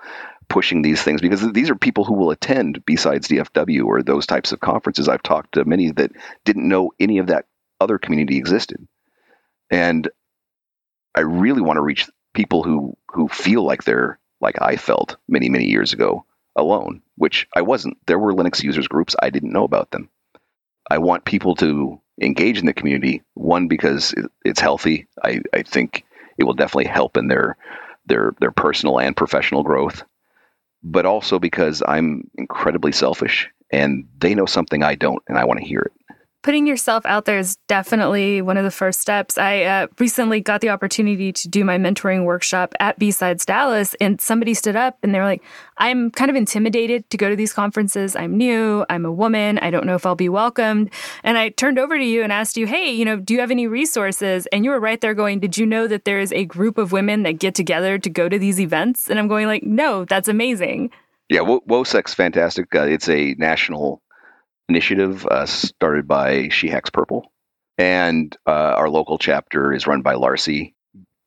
pushing 0.49 0.81
these 0.81 1.01
things 1.01 1.21
because 1.21 1.51
these 1.51 1.69
are 1.69 1.75
people 1.75 2.03
who 2.03 2.13
will 2.13 2.31
attend 2.31 2.83
B-Sides 2.85 3.27
DFW 3.27 3.85
or 3.85 4.01
those 4.01 4.25
types 4.25 4.51
of 4.51 4.59
conferences. 4.59 5.07
I've 5.07 5.23
talked 5.23 5.53
to 5.53 5.65
many 5.65 5.91
that 5.91 6.11
didn't 6.45 6.67
know 6.67 6.91
any 6.99 7.17
of 7.17 7.27
that 7.27 7.45
other 7.79 7.97
community 7.97 8.37
existed, 8.37 8.87
and 9.69 10.07
I 11.15 11.21
really 11.21 11.61
want 11.61 11.77
to 11.77 11.81
reach 11.81 12.07
people 12.33 12.63
who 12.63 12.95
who 13.11 13.27
feel 13.27 13.63
like 13.63 13.83
they're 13.83 14.19
like 14.41 14.61
I 14.61 14.77
felt 14.77 15.17
many 15.27 15.49
many 15.49 15.65
years 15.65 15.91
ago 15.91 16.25
alone, 16.55 17.01
which 17.15 17.47
I 17.55 17.61
wasn't. 17.61 17.97
There 18.07 18.19
were 18.19 18.33
Linux 18.33 18.63
users 18.63 18.87
groups. 18.87 19.15
I 19.21 19.29
didn't 19.29 19.53
know 19.53 19.63
about 19.63 19.91
them. 19.91 20.09
I 20.89 20.99
want 20.99 21.25
people 21.25 21.55
to 21.55 21.99
engage 22.21 22.59
in 22.59 22.65
the 22.65 22.73
community. 22.73 23.23
One, 23.33 23.67
because 23.67 24.13
it's 24.43 24.59
healthy. 24.59 25.07
I, 25.23 25.41
I 25.53 25.63
think 25.63 26.03
it 26.37 26.43
will 26.43 26.53
definitely 26.53 26.85
help 26.85 27.17
in 27.17 27.27
their 27.27 27.57
their 28.07 28.33
their 28.39 28.51
personal 28.51 28.99
and 28.99 29.15
professional 29.15 29.63
growth. 29.63 30.03
But 30.83 31.05
also 31.05 31.39
because 31.39 31.81
I'm 31.87 32.29
incredibly 32.35 32.91
selfish 32.91 33.49
and 33.71 34.07
they 34.19 34.35
know 34.35 34.45
something 34.45 34.83
I 34.83 34.95
don't 34.95 35.23
and 35.27 35.37
I 35.37 35.45
want 35.45 35.59
to 35.59 35.65
hear 35.65 35.79
it. 35.81 36.04
Putting 36.45 36.67
yourself 36.67 37.03
out 37.07 37.25
there 37.25 37.39
is 37.39 37.55
definitely 37.67 38.39
one 38.39 38.55
of 38.55 38.63
the 38.63 38.69
first 38.69 39.01
steps. 39.01 39.35
I 39.35 39.63
uh, 39.63 39.87
recently 39.97 40.41
got 40.41 40.61
the 40.61 40.69
opportunity 40.69 41.33
to 41.33 41.49
do 41.49 41.65
my 41.65 41.79
mentoring 41.79 42.23
workshop 42.23 42.75
at 42.79 42.99
B-Sides 42.99 43.47
Dallas, 43.47 43.95
and 43.99 44.21
somebody 44.21 44.53
stood 44.53 44.75
up 44.75 44.99
and 45.01 45.11
they 45.11 45.17
were 45.17 45.25
like, 45.25 45.41
I'm 45.77 46.11
kind 46.11 46.29
of 46.29 46.35
intimidated 46.35 47.09
to 47.09 47.17
go 47.17 47.31
to 47.31 47.35
these 47.35 47.51
conferences. 47.51 48.15
I'm 48.15 48.37
new, 48.37 48.85
I'm 48.91 49.05
a 49.05 49.11
woman, 49.11 49.57
I 49.57 49.71
don't 49.71 49.87
know 49.87 49.95
if 49.95 50.05
I'll 50.05 50.13
be 50.13 50.29
welcomed. 50.29 50.91
And 51.23 51.35
I 51.35 51.49
turned 51.49 51.79
over 51.79 51.97
to 51.97 52.05
you 52.05 52.21
and 52.21 52.31
asked 52.31 52.57
you, 52.57 52.67
hey, 52.67 52.91
you 52.91 53.05
know, 53.05 53.15
do 53.15 53.33
you 53.33 53.39
have 53.39 53.49
any 53.49 53.65
resources? 53.65 54.45
And 54.51 54.63
you 54.63 54.69
were 54.69 54.79
right 54.79 55.01
there 55.01 55.15
going, 55.15 55.39
Did 55.39 55.57
you 55.57 55.65
know 55.65 55.87
that 55.87 56.05
there 56.05 56.19
is 56.19 56.31
a 56.31 56.45
group 56.45 56.77
of 56.77 56.91
women 56.91 57.23
that 57.23 57.39
get 57.39 57.55
together 57.55 57.97
to 57.97 58.09
go 58.09 58.29
to 58.29 58.37
these 58.37 58.59
events? 58.59 59.09
And 59.09 59.17
I'm 59.17 59.27
going, 59.27 59.47
like, 59.47 59.63
no, 59.63 60.05
that's 60.05 60.27
amazing. 60.27 60.91
Yeah, 61.27 61.39
WOSEC's 61.39 62.13
fantastic. 62.13 62.75
Uh, 62.75 62.83
it's 62.83 63.09
a 63.09 63.33
national 63.39 64.03
initiative 64.69 65.25
uh, 65.25 65.45
started 65.45 66.07
by 66.07 66.49
She 66.49 66.73
Purple, 66.93 67.31
and 67.77 68.35
uh, 68.47 68.51
our 68.51 68.89
local 68.89 69.17
chapter 69.17 69.73
is 69.73 69.87
run 69.87 70.01
by 70.01 70.15
Larcy. 70.15 70.75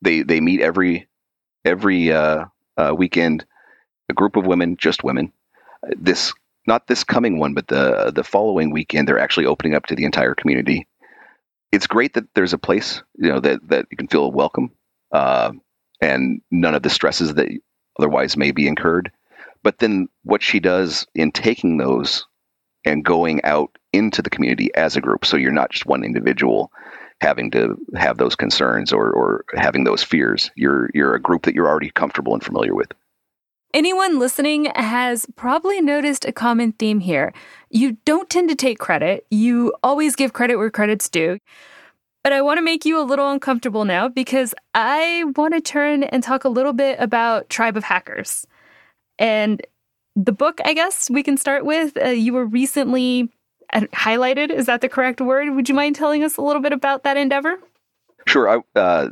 They 0.03 0.22
they 0.22 0.40
meet 0.40 0.61
every 0.61 1.09
every 1.64 2.12
uh, 2.12 2.46
uh, 2.77 2.94
weekend. 2.96 3.44
A 4.11 4.14
group 4.14 4.37
of 4.37 4.46
women, 4.46 4.77
just 4.77 5.05
women. 5.05 5.33
This 5.96 6.33
not 6.66 6.87
this 6.87 7.05
coming 7.05 7.38
one, 7.38 7.55
but 7.55 7.68
the 7.68 8.12
the 8.14 8.24
following 8.24 8.70
weekend, 8.70 9.07
they're 9.09 9.18
actually 9.18 9.46
opening 9.46 9.74
up 9.74 9.87
to 9.87 9.94
the 9.94 10.05
entire 10.05 10.35
community. 10.35 10.87
It's 11.72 11.87
great 11.87 12.14
that 12.14 12.24
there's 12.35 12.55
a 12.55 12.59
place, 12.59 13.03
you 13.18 13.29
know, 13.29 13.40
that 13.40 13.61
that 13.68 13.87
you 13.90 13.96
can 13.96 14.09
feel 14.09 14.31
welcome, 14.33 14.70
uh, 15.12 15.53
and 16.01 16.40
none 16.51 16.74
of 16.74 16.83
the 16.83 16.90
stresses 16.90 17.35
that 17.35 17.48
otherwise 17.98 18.37
may 18.37 18.53
be 18.53 18.66
incurred. 18.66 19.11
But 19.62 19.79
then 19.79 20.09
what 20.22 20.42
she 20.42 20.61
does 20.61 21.07
in 21.14 21.33
taking 21.33 21.77
those 21.77 22.27
and 22.88 23.05
going 23.05 23.44
out 23.44 23.77
into 23.92 24.22
the 24.22 24.31
community 24.31 24.74
as 24.74 24.96
a 24.96 25.01
group. 25.01 25.24
So 25.24 25.37
you're 25.37 25.53
not 25.53 25.70
just 25.70 25.87
one 25.87 26.03
individual 26.03 26.72
having 27.20 27.51
to 27.51 27.77
have 27.96 28.18
those 28.18 28.37
concerns 28.37 28.92
or, 28.92 29.11
or 29.11 29.44
having 29.55 29.85
those 29.85 30.03
fears. 30.03 30.51
You're 30.57 30.90
you're 30.94 31.14
a 31.14 31.20
group 31.20 31.42
that 31.44 31.55
you're 31.55 31.68
already 31.68 31.90
comfortable 31.90 32.35
and 32.35 32.42
familiar 32.42 32.74
with. 32.74 32.92
Anyone 33.74 34.18
listening 34.18 34.66
has 34.74 35.27
probably 35.37 35.81
noticed 35.81 36.24
a 36.24 36.33
common 36.33 36.72
theme 36.72 37.01
here. 37.01 37.35
You 37.68 37.98
don't 38.07 38.31
tend 38.31 38.48
to 38.48 38.55
take 38.55 38.79
credit. 38.79 39.27
You 39.31 39.74
always 39.83 40.16
give 40.16 40.33
credit 40.33 40.57
where 40.57 40.70
credit's 40.70 41.09
due. 41.09 41.38
But 42.24 42.33
I 42.33 42.40
want 42.40 42.59
to 42.59 42.62
make 42.62 42.85
you 42.85 43.01
a 43.01 43.05
little 43.05 43.31
uncomfortable 43.31 43.85
now 43.85 44.09
because 44.09 44.55
I 44.74 45.24
want 45.37 45.55
to 45.55 45.61
turn 45.61 46.03
and 46.03 46.22
talk 46.22 46.44
a 46.44 46.48
little 46.48 46.72
bit 46.72 46.98
about 46.98 47.48
Tribe 47.51 47.77
of 47.77 47.85
Hackers. 47.85 48.46
And 49.18 49.61
the 50.18 50.33
book, 50.33 50.61
I 50.64 50.74
guess 50.74 51.09
we 51.09 51.22
can 51.22 51.37
start 51.37 51.64
with. 51.64 51.96
Uh, 51.96 52.09
you 52.09 52.33
were 52.33 52.44
recently 52.44 53.31
uh, 53.72 53.83
highlighted. 53.92 54.50
Is 54.50 54.66
that 54.66 54.81
the 54.81 54.88
correct 54.88 55.20
word? 55.20 55.54
Would 55.54 55.68
you 55.68 55.74
mind 55.74 55.94
telling 55.94 56.24
us 56.24 56.37
a 56.37 56.42
little 56.42 56.61
bit 56.61 56.72
about 56.72 57.04
that 57.04 57.16
endeavor? 57.16 57.57
Sure. 58.26 58.48
I, 58.48 58.78
uh, 58.78 59.09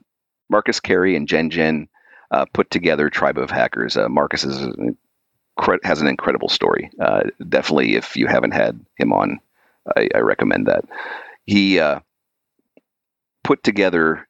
Marcus 0.51 0.81
Carey 0.81 1.15
and 1.17 1.29
Jen 1.29 1.51
Jin 1.51 1.89
uh, 2.33 2.45
put 2.53 2.71
together 2.71 3.09
Tribe 3.09 3.39
of 3.39 3.51
Hackers. 3.51 3.97
Uh, 3.97 4.09
Marcus 4.09 4.45
is, 4.45 4.69
has 5.85 6.01
an 6.01 6.09
incredible 6.09 6.49
story. 6.49 6.91
Uh, 7.01 7.23
definitely, 7.49 7.95
if 7.95 8.17
you 8.17 8.27
haven't 8.27 8.53
had 8.53 8.85
him 8.97 9.13
on, 9.13 9.39
I, 9.97 10.09
I 10.13 10.19
recommend 10.19 10.67
that. 10.67 10.85
He 11.45 11.81
put 13.45 13.63
together 13.63 14.27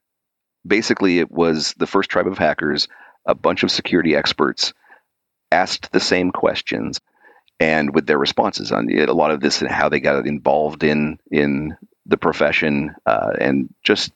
basically 0.66 1.20
it 1.20 1.30
was 1.30 1.74
the 1.78 1.86
first 1.86 2.10
tribe 2.10 2.26
of 2.26 2.36
hackers, 2.36 2.86
a 3.24 3.34
bunch 3.34 3.62
of 3.62 3.70
security 3.70 4.14
experts 4.14 4.74
asked 5.52 5.92
the 5.92 6.00
same 6.00 6.30
questions 6.30 7.00
and 7.58 7.94
with 7.94 8.06
their 8.06 8.18
responses 8.18 8.72
on 8.72 8.90
it, 8.90 9.08
a 9.08 9.14
lot 9.14 9.30
of 9.30 9.40
this 9.40 9.62
and 9.62 9.70
how 9.70 9.88
they 9.88 10.00
got 10.00 10.26
involved 10.26 10.84
in 10.84 11.18
in 11.30 11.76
the 12.04 12.16
profession 12.16 12.94
uh, 13.06 13.32
and 13.40 13.72
just 13.82 14.12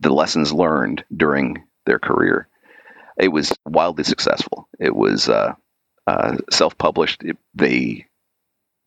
the 0.00 0.12
lessons 0.12 0.52
learned 0.52 1.04
during 1.16 1.62
their 1.86 1.98
career. 1.98 2.46
It 3.18 3.28
was 3.28 3.52
wildly 3.66 4.04
successful. 4.04 4.68
It 4.78 4.94
was 4.94 5.28
uh, 5.28 5.54
uh, 6.06 6.36
self-published. 6.50 7.22
It, 7.24 7.36
they 7.54 8.06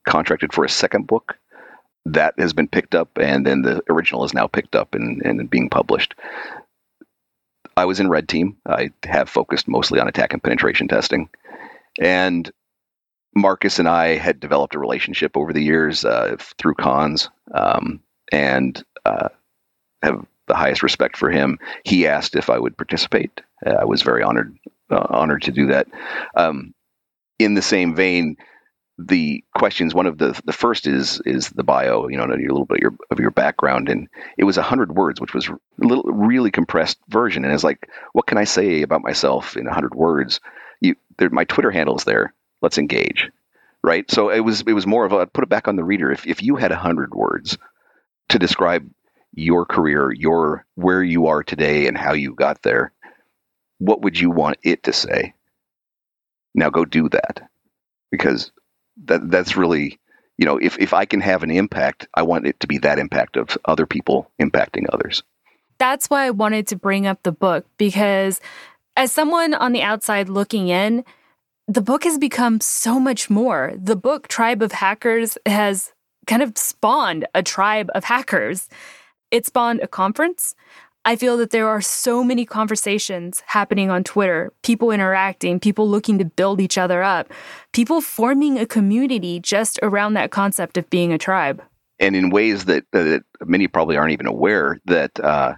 contracted 0.07 0.53
for 0.53 0.63
a 0.63 0.69
second 0.69 1.07
book 1.07 1.37
that 2.05 2.33
has 2.37 2.53
been 2.53 2.67
picked 2.67 2.95
up, 2.95 3.17
and 3.17 3.45
then 3.45 3.61
the 3.61 3.81
original 3.89 4.23
is 4.23 4.33
now 4.33 4.47
picked 4.47 4.75
up 4.75 4.95
and, 4.95 5.21
and 5.23 5.49
being 5.49 5.69
published. 5.69 6.15
I 7.75 7.85
was 7.85 7.99
in 7.99 8.09
Red 8.09 8.29
Team. 8.29 8.57
I 8.65 8.91
have 9.03 9.29
focused 9.29 9.67
mostly 9.67 9.99
on 9.99 10.07
attack 10.07 10.33
and 10.33 10.43
penetration 10.43 10.87
testing. 10.87 11.29
And 11.99 12.49
Marcus 13.35 13.79
and 13.79 13.87
I 13.87 14.15
had 14.15 14.39
developed 14.39 14.75
a 14.75 14.79
relationship 14.79 15.35
over 15.35 15.53
the 15.53 15.63
years 15.63 16.05
uh, 16.05 16.37
through 16.57 16.75
cons, 16.75 17.29
um, 17.53 18.01
and 18.31 18.83
uh, 19.05 19.29
have 20.01 20.25
the 20.47 20.55
highest 20.55 20.83
respect 20.83 21.17
for 21.17 21.29
him. 21.31 21.57
He 21.83 22.07
asked 22.07 22.35
if 22.35 22.49
I 22.49 22.59
would 22.59 22.77
participate. 22.77 23.41
Uh, 23.65 23.71
I 23.71 23.85
was 23.85 24.01
very 24.01 24.23
honored 24.23 24.57
uh, 24.91 25.07
honored 25.09 25.43
to 25.43 25.51
do 25.51 25.67
that. 25.67 25.87
Um, 26.35 26.73
in 27.39 27.55
the 27.55 27.61
same 27.61 27.95
vein, 27.95 28.37
the 28.97 29.43
questions. 29.55 29.95
One 29.95 30.05
of 30.05 30.17
the 30.17 30.39
the 30.45 30.53
first 30.53 30.85
is 30.87 31.21
is 31.25 31.49
the 31.49 31.63
bio. 31.63 32.07
You 32.07 32.17
know, 32.17 32.25
a 32.25 32.27
little 32.27 32.65
bit 32.65 32.77
of 32.77 32.81
your, 32.81 32.95
of 33.09 33.19
your 33.19 33.31
background, 33.31 33.89
and 33.89 34.07
it 34.37 34.43
was 34.43 34.55
hundred 34.55 34.95
words, 34.95 35.19
which 35.19 35.33
was 35.33 35.47
a 35.49 35.57
little 35.77 36.03
really 36.03 36.51
compressed 36.51 36.99
version. 37.07 37.43
And 37.43 37.53
it's 37.53 37.63
like, 37.63 37.89
what 38.13 38.27
can 38.27 38.37
I 38.37 38.43
say 38.43 38.83
about 38.83 39.01
myself 39.01 39.57
in 39.57 39.65
hundred 39.65 39.95
words? 39.95 40.39
You, 40.79 40.95
there, 41.17 41.29
my 41.29 41.43
Twitter 41.45 41.71
handle 41.71 41.95
is 41.97 42.03
there. 42.03 42.33
Let's 42.61 42.77
engage, 42.77 43.31
right? 43.83 44.09
So 44.11 44.29
it 44.29 44.41
was 44.41 44.61
it 44.67 44.73
was 44.73 44.85
more 44.85 45.05
of 45.05 45.11
a 45.11 45.25
put 45.25 45.43
it 45.43 45.49
back 45.49 45.67
on 45.67 45.75
the 45.75 45.83
reader. 45.83 46.11
If 46.11 46.27
if 46.27 46.43
you 46.43 46.55
had 46.55 46.71
hundred 46.71 47.15
words 47.15 47.57
to 48.29 48.39
describe 48.39 48.87
your 49.33 49.65
career, 49.65 50.11
your 50.11 50.65
where 50.75 51.03
you 51.03 51.27
are 51.27 51.43
today, 51.43 51.87
and 51.87 51.97
how 51.97 52.13
you 52.13 52.35
got 52.35 52.61
there, 52.61 52.91
what 53.79 54.01
would 54.01 54.19
you 54.19 54.29
want 54.29 54.57
it 54.63 54.83
to 54.83 54.93
say? 54.93 55.33
Now 56.53 56.69
go 56.69 56.85
do 56.85 57.09
that, 57.09 57.49
because 58.11 58.51
that 59.05 59.29
that's 59.29 59.55
really 59.55 59.99
you 60.37 60.45
know 60.45 60.57
if 60.57 60.77
if 60.79 60.93
I 60.93 61.05
can 61.05 61.21
have 61.21 61.43
an 61.43 61.51
impact, 61.51 62.07
I 62.13 62.23
want 62.23 62.47
it 62.47 62.59
to 62.61 62.67
be 62.67 62.77
that 62.79 62.99
impact 62.99 63.37
of 63.37 63.57
other 63.65 63.85
people 63.85 64.31
impacting 64.39 64.85
others. 64.91 65.23
That's 65.77 66.09
why 66.09 66.25
I 66.25 66.31
wanted 66.31 66.67
to 66.67 66.75
bring 66.75 67.07
up 67.07 67.23
the 67.23 67.31
book 67.31 67.65
because 67.77 68.39
as 68.95 69.11
someone 69.11 69.53
on 69.53 69.71
the 69.71 69.81
outside 69.81 70.29
looking 70.29 70.67
in, 70.69 71.03
the 71.67 71.81
book 71.81 72.03
has 72.03 72.17
become 72.17 72.61
so 72.61 72.99
much 72.99 73.29
more. 73.29 73.73
The 73.75 73.95
book 73.95 74.27
Tribe 74.27 74.61
of 74.61 74.71
Hackers 74.71 75.37
has 75.45 75.93
kind 76.27 76.41
of 76.41 76.57
spawned 76.57 77.25
a 77.33 77.43
tribe 77.43 77.89
of 77.95 78.03
hackers. 78.03 78.69
It 79.31 79.45
spawned 79.45 79.81
a 79.81 79.87
conference. 79.87 80.55
I 81.05 81.17
feel 81.17 81.35
that 81.37 81.49
there 81.49 81.67
are 81.67 81.81
so 81.81 82.23
many 82.23 82.45
conversations 82.45 83.43
happening 83.45 83.89
on 83.89 84.05
Twitter, 84.05 84.53
people 84.63 84.89
interacting, 84.89 85.59
people 85.59 85.89
looking 85.89 86.17
to 86.19 86.25
build 86.25 86.61
each 86.61 86.77
other 86.77 87.03
up, 87.03 87.31
people 87.73 87.99
forming 87.99 88.57
a 88.57 88.65
community 88.65 89.41
just 89.41 89.79
around 89.83 90.13
that 90.13 90.31
concept 90.31 90.77
of 90.77 90.89
being 90.89 91.11
a 91.11 91.17
tribe. 91.17 91.61
And 91.99 92.15
in 92.15 92.29
ways 92.29 92.65
that, 92.65 92.85
that 92.91 93.23
many 93.45 93.67
probably 93.67 93.97
aren't 93.97 94.13
even 94.13 94.27
aware 94.27 94.79
that, 94.85 95.19
uh, 95.19 95.55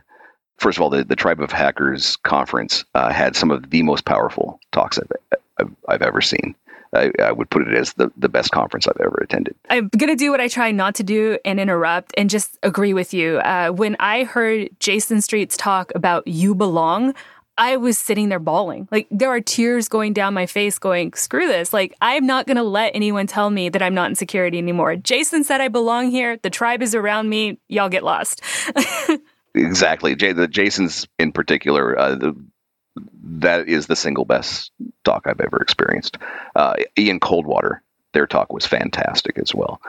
first 0.58 0.80
of 0.80 0.82
all, 0.82 0.90
the, 0.90 1.04
the 1.04 1.16
Tribe 1.16 1.40
of 1.40 1.52
Hackers 1.52 2.16
conference 2.18 2.84
uh, 2.96 3.12
had 3.12 3.36
some 3.36 3.52
of 3.52 3.70
the 3.70 3.84
most 3.84 4.04
powerful 4.04 4.60
talks 4.72 4.98
I've, 4.98 5.38
I've, 5.60 5.76
I've 5.88 6.02
ever 6.02 6.22
seen. 6.22 6.56
I, 6.96 7.12
I, 7.22 7.32
would 7.32 7.50
put 7.50 7.68
it 7.68 7.74
as 7.74 7.94
the, 7.94 8.12
the 8.18 8.30
best 8.30 8.52
conference 8.52 8.88
I've 8.88 9.00
ever 9.00 9.18
attended. 9.22 9.56
I'm 9.70 9.90
going 9.90 10.10
to 10.10 10.16
do 10.16 10.32
what 10.32 10.42
I 10.42 10.48
try 10.48 10.72
not 10.72 10.96
to 10.96 11.04
do 11.04 11.38
and 11.46 11.60
interrupt 11.60 12.14
and 12.18 12.30
just 12.30 12.58
agree 12.64 12.94
with 12.94 13.14
you. 13.14 13.38
Uh, 13.40 13.70
when 13.70 13.96
I 14.00 14.24
heard 14.24 14.70
Jayson 14.80 15.22
Street's 15.22 15.58
talk 15.58 15.92
about 15.96 16.28
You 16.28 16.56
Belong, 16.56 17.14
I 17.58 17.78
was 17.78 17.98
sitting 17.98 18.30
there 18.30 18.40
bawling. 18.40 18.88
Like 18.92 19.08
there 19.12 19.30
are 19.30 19.40
tears 19.40 19.88
going 19.88 20.14
down 20.14 20.34
my 20.34 20.46
face 20.46 20.78
going, 20.78 21.14
screw 21.14 21.48
this. 21.48 21.72
Like 21.72 21.96
I'm 22.02 22.26
not 22.26 22.48
going 22.48 22.58
to 22.58 22.64
let 22.64 22.92
anyone 22.96 23.28
tell 23.28 23.50
me 23.50 23.70
that 23.70 23.82
I'm 23.82 23.94
not 23.94 24.10
in 24.10 24.16
security 24.16 24.58
anymore. 24.58 24.96
Jayson 24.96 25.44
said 25.44 25.62
I 25.62 25.70
belong 25.70 26.12
here. 26.12 26.38
The 26.38 26.50
tribe 26.50 26.82
is 26.82 26.94
around 26.94 27.30
me. 27.30 27.58
Y'all 27.70 27.90
get 27.90 28.04
lost. 28.04 28.42
exactly. 29.54 30.16
Jay, 30.16 30.34
the 30.34 30.48
Jayson's 30.48 31.08
in 31.18 31.32
particular, 31.32 31.98
uh, 31.98 32.16
the, 32.16 32.36
that 33.24 33.68
is 33.68 33.88
the 33.88 33.96
single 33.96 34.26
best 34.26 34.72
talk 35.04 35.24
I've 35.26 35.42
ever 35.42 35.62
experienced. 35.62 36.18
Uh, 36.56 36.76
Ian 36.98 37.20
Coldwater, 37.20 37.82
their 38.14 38.28
talk 38.28 38.54
was 38.54 38.66
fantastic 38.66 39.38
as 39.38 39.54
well. 39.54 39.82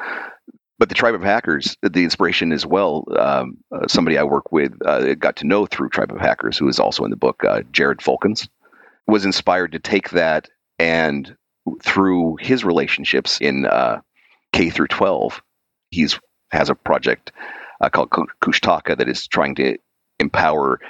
But 0.79 0.91
the 0.91 0.95
Tribe 0.95 1.15
of 1.15 1.23
Hackers, 1.23 1.77
the 1.83 2.05
inspiration 2.05 2.53
as 2.53 2.67
well. 2.67 3.05
Um, 3.19 3.57
uh, 3.73 3.87
somebody 3.87 4.19
I 4.19 4.25
work 4.25 4.53
with 4.53 4.75
uh, 4.85 5.15
got 5.15 5.37
to 5.37 5.47
know 5.47 5.65
through 5.65 5.89
Tribe 5.89 6.13
of 6.13 6.21
Hackers, 6.21 6.59
who 6.59 6.69
is 6.69 6.79
also 6.79 7.05
in 7.05 7.11
the 7.11 7.17
book, 7.17 7.43
uh, 7.45 7.63
Jared 7.73 7.99
Folkins, 7.99 8.49
was 9.07 9.25
inspired 9.25 9.73
to 9.73 9.79
take 9.79 10.11
that 10.11 10.49
and 10.79 11.35
through 11.83 12.37
his 12.41 12.65
relationships 12.65 13.41
in 13.41 13.67
uh, 13.67 14.01
K 14.53 14.71
through 14.71 14.89
12, 14.89 15.43
he's 15.91 16.19
has 16.51 16.71
a 16.71 16.75
project 16.75 17.33
uh, 17.81 17.89
called 17.89 18.11
Kushtaka 18.11 18.97
that 18.97 19.09
is 19.09 19.27
trying 19.27 19.57
to 19.57 19.79
empower 20.21 20.81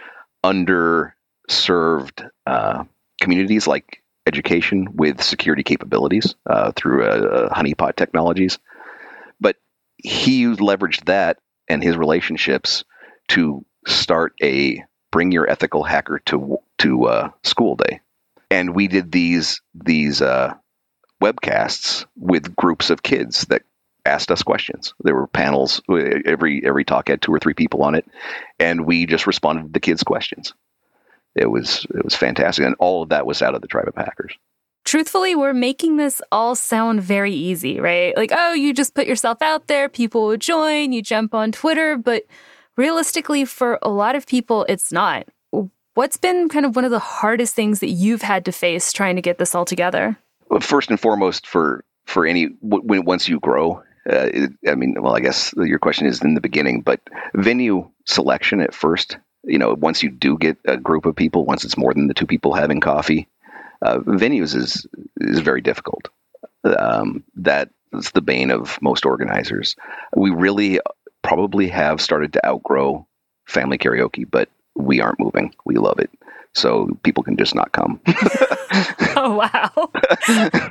under 0.44 1.15
served 1.48 2.24
uh, 2.46 2.84
communities 3.20 3.66
like 3.66 4.02
education 4.26 4.88
with 4.94 5.22
security 5.22 5.62
capabilities 5.62 6.34
uh, 6.46 6.72
through 6.74 7.04
uh, 7.04 7.54
honeypot 7.54 7.96
technologies. 7.96 8.58
But 9.40 9.56
he 9.96 10.46
leveraged 10.46 11.04
that 11.06 11.38
and 11.68 11.82
his 11.82 11.96
relationships 11.96 12.84
to 13.28 13.64
start 13.86 14.34
a 14.42 14.84
bring 15.10 15.32
your 15.32 15.48
ethical 15.48 15.82
hacker 15.82 16.20
to 16.26 16.58
to 16.78 17.06
uh, 17.06 17.30
school 17.42 17.76
day, 17.76 18.00
and 18.50 18.74
we 18.74 18.88
did 18.88 19.10
these 19.10 19.62
these 19.74 20.20
uh, 20.20 20.54
webcasts 21.22 22.04
with 22.16 22.54
groups 22.54 22.90
of 22.90 23.02
kids 23.02 23.42
that 23.46 23.62
asked 24.04 24.30
us 24.30 24.42
questions. 24.42 24.94
There 25.00 25.14
were 25.14 25.26
panels. 25.26 25.80
Every 25.88 26.62
every 26.64 26.84
talk 26.84 27.08
had 27.08 27.22
two 27.22 27.32
or 27.32 27.38
three 27.38 27.54
people 27.54 27.82
on 27.82 27.94
it, 27.94 28.06
and 28.58 28.86
we 28.86 29.06
just 29.06 29.26
responded 29.26 29.62
to 29.62 29.72
the 29.72 29.80
kids' 29.80 30.02
questions. 30.02 30.54
It 31.36 31.46
was 31.46 31.86
it 31.94 32.04
was 32.04 32.14
fantastic, 32.14 32.64
and 32.64 32.74
all 32.78 33.02
of 33.02 33.10
that 33.10 33.26
was 33.26 33.42
out 33.42 33.54
of 33.54 33.60
the 33.60 33.68
tribe 33.68 33.88
of 33.88 33.94
hackers. 33.94 34.34
Truthfully, 34.84 35.34
we're 35.34 35.52
making 35.52 35.96
this 35.96 36.22
all 36.30 36.54
sound 36.54 37.02
very 37.02 37.32
easy, 37.32 37.80
right? 37.80 38.16
Like, 38.16 38.30
oh, 38.32 38.52
you 38.52 38.72
just 38.72 38.94
put 38.94 39.08
yourself 39.08 39.42
out 39.42 39.66
there, 39.66 39.88
people 39.88 40.28
will 40.28 40.36
join, 40.36 40.92
you 40.92 41.02
jump 41.02 41.34
on 41.34 41.50
Twitter, 41.50 41.96
but 41.96 42.22
realistically, 42.76 43.44
for 43.44 43.80
a 43.82 43.88
lot 43.88 44.14
of 44.14 44.26
people, 44.26 44.64
it's 44.68 44.92
not. 44.92 45.26
What's 45.94 46.16
been 46.16 46.48
kind 46.48 46.64
of 46.64 46.76
one 46.76 46.84
of 46.84 46.90
the 46.90 46.98
hardest 46.98 47.54
things 47.54 47.80
that 47.80 47.88
you've 47.88 48.22
had 48.22 48.44
to 48.44 48.52
face 48.52 48.92
trying 48.92 49.16
to 49.16 49.22
get 49.22 49.38
this 49.38 49.54
all 49.54 49.64
together? 49.64 50.16
Well, 50.48 50.60
first 50.60 50.90
and 50.90 51.00
foremost, 51.00 51.46
for 51.46 51.84
for 52.06 52.24
any 52.24 52.50
when 52.60 53.04
once 53.04 53.28
you 53.28 53.40
grow, 53.40 53.82
uh, 54.08 54.28
I 54.68 54.74
mean, 54.74 54.94
well, 55.00 55.16
I 55.16 55.20
guess 55.20 55.52
your 55.56 55.78
question 55.78 56.06
is 56.06 56.22
in 56.22 56.34
the 56.34 56.40
beginning, 56.40 56.82
but 56.82 57.00
venue 57.34 57.90
selection 58.04 58.60
at 58.60 58.74
first, 58.74 59.18
you 59.46 59.58
know, 59.58 59.74
once 59.74 60.02
you 60.02 60.10
do 60.10 60.36
get 60.36 60.58
a 60.66 60.76
group 60.76 61.06
of 61.06 61.16
people, 61.16 61.44
once 61.44 61.64
it's 61.64 61.76
more 61.76 61.94
than 61.94 62.08
the 62.08 62.14
two 62.14 62.26
people 62.26 62.52
having 62.52 62.80
coffee, 62.80 63.28
uh, 63.82 63.98
venues 63.98 64.54
is 64.54 64.86
is 65.18 65.40
very 65.40 65.60
difficult. 65.60 66.08
Um, 66.64 67.22
that's 67.36 68.10
the 68.12 68.20
bane 68.20 68.50
of 68.50 68.80
most 68.82 69.06
organizers. 69.06 69.76
We 70.14 70.30
really 70.30 70.80
probably 71.22 71.68
have 71.68 72.00
started 72.00 72.32
to 72.34 72.46
outgrow 72.46 73.06
family 73.46 73.78
karaoke, 73.78 74.28
but 74.28 74.48
we 74.74 75.00
aren't 75.00 75.20
moving. 75.20 75.54
We 75.64 75.76
love 75.76 75.98
it. 75.98 76.10
So 76.54 76.88
people 77.02 77.22
can 77.22 77.36
just 77.36 77.54
not 77.54 77.72
come. 77.72 78.00
oh 79.16 79.34
wow. 79.34 80.70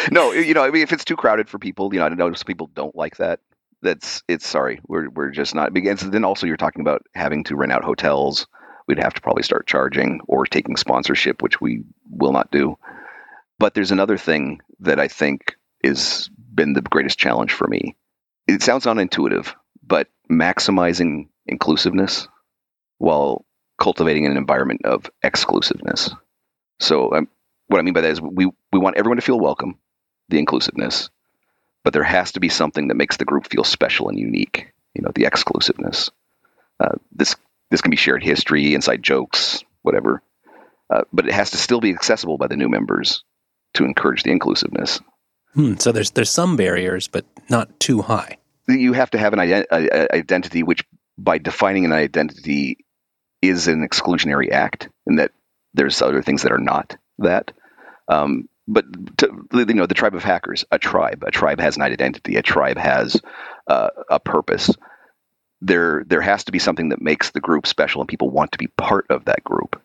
no, 0.10 0.32
you 0.32 0.54
know, 0.54 0.64
I 0.64 0.70
mean, 0.70 0.82
if 0.82 0.92
it's 0.92 1.04
too 1.04 1.16
crowded 1.16 1.48
for 1.48 1.58
people, 1.58 1.92
you 1.92 2.00
know, 2.00 2.06
I 2.06 2.08
know 2.10 2.32
some 2.32 2.46
people 2.46 2.70
don't 2.74 2.96
like 2.96 3.16
that. 3.18 3.40
That's 3.82 4.22
it's 4.28 4.46
sorry, 4.46 4.80
we're 4.86 5.08
we're 5.08 5.30
just 5.30 5.54
not. 5.54 5.72
Because 5.72 6.00
then 6.00 6.24
also 6.24 6.46
you're 6.46 6.56
talking 6.56 6.80
about 6.80 7.02
having 7.14 7.44
to 7.44 7.56
rent 7.56 7.72
out 7.72 7.84
hotels. 7.84 8.46
We'd 8.86 9.02
have 9.02 9.14
to 9.14 9.20
probably 9.20 9.42
start 9.42 9.66
charging 9.66 10.20
or 10.26 10.46
taking 10.46 10.76
sponsorship, 10.76 11.42
which 11.42 11.60
we 11.60 11.84
will 12.10 12.32
not 12.32 12.50
do. 12.50 12.78
But 13.58 13.74
there's 13.74 13.92
another 13.92 14.16
thing 14.16 14.60
that 14.80 14.98
I 14.98 15.08
think 15.08 15.56
is 15.84 16.30
been 16.54 16.72
the 16.72 16.82
greatest 16.82 17.18
challenge 17.18 17.52
for 17.52 17.68
me. 17.68 17.96
It 18.46 18.62
sounds 18.62 18.86
unintuitive, 18.86 19.54
but 19.86 20.08
maximizing 20.30 21.28
inclusiveness 21.46 22.28
while 22.98 23.44
cultivating 23.80 24.26
an 24.26 24.36
environment 24.36 24.84
of 24.84 25.10
exclusiveness. 25.22 26.10
So, 26.80 27.12
um, 27.12 27.28
what 27.66 27.78
I 27.78 27.82
mean 27.82 27.94
by 27.94 28.00
that 28.02 28.10
is 28.10 28.20
we, 28.20 28.46
we 28.72 28.78
want 28.78 28.96
everyone 28.96 29.16
to 29.16 29.22
feel 29.22 29.38
welcome, 29.38 29.78
the 30.28 30.38
inclusiveness, 30.38 31.10
but 31.84 31.92
there 31.92 32.04
has 32.04 32.32
to 32.32 32.40
be 32.40 32.48
something 32.48 32.88
that 32.88 32.96
makes 32.96 33.16
the 33.16 33.24
group 33.24 33.48
feel 33.48 33.64
special 33.64 34.08
and 34.08 34.18
unique. 34.18 34.72
You 34.94 35.02
know, 35.02 35.12
the 35.14 35.26
exclusiveness. 35.26 36.10
Uh, 36.80 36.96
this 37.12 37.36
this 37.70 37.80
can 37.80 37.90
be 37.90 37.96
shared 37.96 38.22
history, 38.22 38.74
inside 38.74 39.02
jokes, 39.02 39.62
whatever, 39.82 40.22
uh, 40.90 41.02
but 41.12 41.26
it 41.26 41.34
has 41.34 41.50
to 41.50 41.56
still 41.56 41.80
be 41.80 41.90
accessible 41.90 42.38
by 42.38 42.46
the 42.46 42.56
new 42.56 42.68
members 42.68 43.24
to 43.74 43.84
encourage 43.84 44.22
the 44.22 44.30
inclusiveness. 44.30 45.00
Hmm, 45.54 45.74
so 45.76 45.92
there's 45.92 46.12
there's 46.12 46.30
some 46.30 46.56
barriers, 46.56 47.08
but 47.08 47.26
not 47.48 47.78
too 47.78 48.02
high 48.02 48.38
you 48.68 48.92
have 48.92 49.10
to 49.10 49.18
have 49.18 49.32
an 49.32 49.38
ident- 49.38 50.10
identity 50.12 50.62
which 50.62 50.84
by 51.16 51.38
defining 51.38 51.84
an 51.84 51.92
identity 51.92 52.84
is 53.40 53.68
an 53.68 53.86
exclusionary 53.86 54.50
act 54.50 54.88
and 55.06 55.18
that 55.18 55.32
there's 55.74 56.02
other 56.02 56.22
things 56.22 56.42
that 56.42 56.52
are 56.52 56.58
not 56.58 56.96
that 57.18 57.52
um, 58.08 58.48
but 58.68 58.86
to, 59.18 59.48
you 59.54 59.74
know 59.74 59.86
the 59.86 59.94
tribe 59.94 60.16
of 60.16 60.24
hackers 60.24 60.66
a 60.72 60.78
tribe 60.80 61.24
a 61.26 61.32
tribe 61.32 61.60
has 61.60 61.76
an 61.76 61.82
identity 61.84 62.36
a 62.36 62.42
tribe 62.42 62.78
has 62.78 63.20
uh, 63.68 63.90
a 64.10 64.20
purpose. 64.20 64.70
There 65.62 66.04
there 66.06 66.22
has 66.22 66.44
to 66.44 66.52
be 66.52 66.60
something 66.60 66.90
that 66.90 67.02
makes 67.02 67.30
the 67.32 67.40
group 67.40 67.66
special 67.66 68.02
and 68.02 68.08
people 68.08 68.30
want 68.30 68.52
to 68.52 68.58
be 68.58 68.68
part 68.68 69.06
of 69.10 69.26
that 69.26 69.44
group. 69.44 69.82